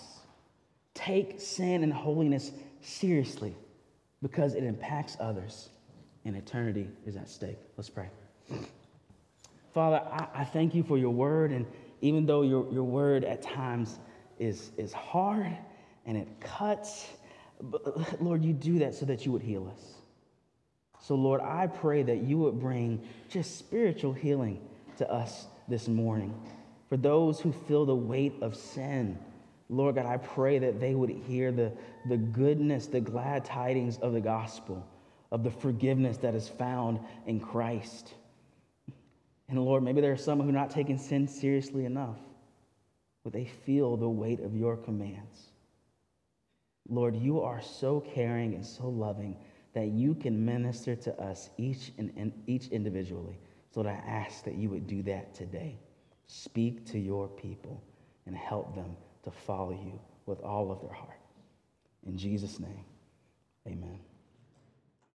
Take 0.94 1.40
sin 1.40 1.82
and 1.82 1.92
holiness 1.92 2.52
seriously 2.82 3.56
because 4.22 4.54
it 4.54 4.62
impacts 4.62 5.16
others 5.18 5.70
and 6.24 6.36
eternity 6.36 6.88
is 7.04 7.16
at 7.16 7.28
stake. 7.28 7.58
Let's 7.76 7.90
pray. 7.90 8.10
Father, 9.74 10.00
I, 10.08 10.28
I 10.34 10.44
thank 10.44 10.72
you 10.72 10.84
for 10.84 10.98
your 10.98 11.10
word. 11.10 11.50
And 11.50 11.66
even 12.00 12.26
though 12.26 12.42
your, 12.42 12.72
your 12.72 12.84
word 12.84 13.24
at 13.24 13.42
times 13.42 13.98
is, 14.38 14.70
is 14.76 14.92
hard 14.92 15.58
and 16.06 16.16
it 16.16 16.28
cuts 16.38 17.08
but 17.62 17.82
uh, 17.86 18.04
Lord, 18.20 18.44
you 18.44 18.52
do 18.52 18.78
that 18.80 18.94
so 18.94 19.06
that 19.06 19.26
you 19.26 19.32
would 19.32 19.42
heal 19.42 19.70
us. 19.72 19.94
So, 21.00 21.14
Lord, 21.14 21.40
I 21.40 21.66
pray 21.66 22.02
that 22.02 22.18
you 22.18 22.38
would 22.38 22.60
bring 22.60 23.00
just 23.28 23.58
spiritual 23.58 24.12
healing 24.12 24.60
to 24.98 25.10
us 25.10 25.46
this 25.68 25.88
morning. 25.88 26.34
For 26.88 26.96
those 26.96 27.40
who 27.40 27.52
feel 27.52 27.84
the 27.84 27.94
weight 27.94 28.34
of 28.42 28.56
sin, 28.56 29.18
Lord 29.68 29.96
God, 29.96 30.06
I 30.06 30.16
pray 30.16 30.58
that 30.58 30.80
they 30.80 30.94
would 30.94 31.10
hear 31.10 31.52
the, 31.52 31.72
the 32.08 32.16
goodness, 32.16 32.86
the 32.86 33.00
glad 33.00 33.44
tidings 33.44 33.98
of 33.98 34.12
the 34.12 34.20
gospel, 34.20 34.86
of 35.30 35.44
the 35.44 35.50
forgiveness 35.50 36.16
that 36.18 36.34
is 36.34 36.48
found 36.48 36.98
in 37.26 37.38
Christ. 37.38 38.14
And 39.48 39.62
Lord, 39.62 39.82
maybe 39.82 40.00
there 40.00 40.12
are 40.12 40.16
some 40.16 40.40
who 40.40 40.48
are 40.48 40.52
not 40.52 40.70
taking 40.70 40.98
sin 40.98 41.28
seriously 41.28 41.84
enough, 41.84 42.18
but 43.24 43.32
they 43.32 43.44
feel 43.44 43.96
the 43.96 44.08
weight 44.08 44.40
of 44.40 44.54
your 44.54 44.76
commands. 44.76 45.47
Lord, 46.88 47.16
you 47.16 47.40
are 47.40 47.60
so 47.60 48.00
caring 48.00 48.54
and 48.54 48.64
so 48.64 48.88
loving 48.88 49.36
that 49.74 49.88
you 49.88 50.14
can 50.14 50.44
minister 50.44 50.96
to 50.96 51.20
us 51.20 51.50
each 51.58 51.92
and, 51.98 52.32
each 52.46 52.68
individually. 52.68 53.38
So 53.70 53.86
I 53.86 53.92
ask 53.92 54.44
that 54.44 54.54
you 54.54 54.70
would 54.70 54.86
do 54.86 55.02
that 55.02 55.34
today. 55.34 55.78
Speak 56.26 56.86
to 56.86 56.98
your 56.98 57.28
people 57.28 57.82
and 58.26 58.36
help 58.36 58.74
them 58.74 58.96
to 59.24 59.30
follow 59.30 59.72
you 59.72 60.00
with 60.26 60.40
all 60.40 60.72
of 60.72 60.80
their 60.80 60.92
heart. 60.92 61.20
In 62.06 62.16
Jesus' 62.16 62.58
name, 62.58 62.84
amen. 63.66 64.00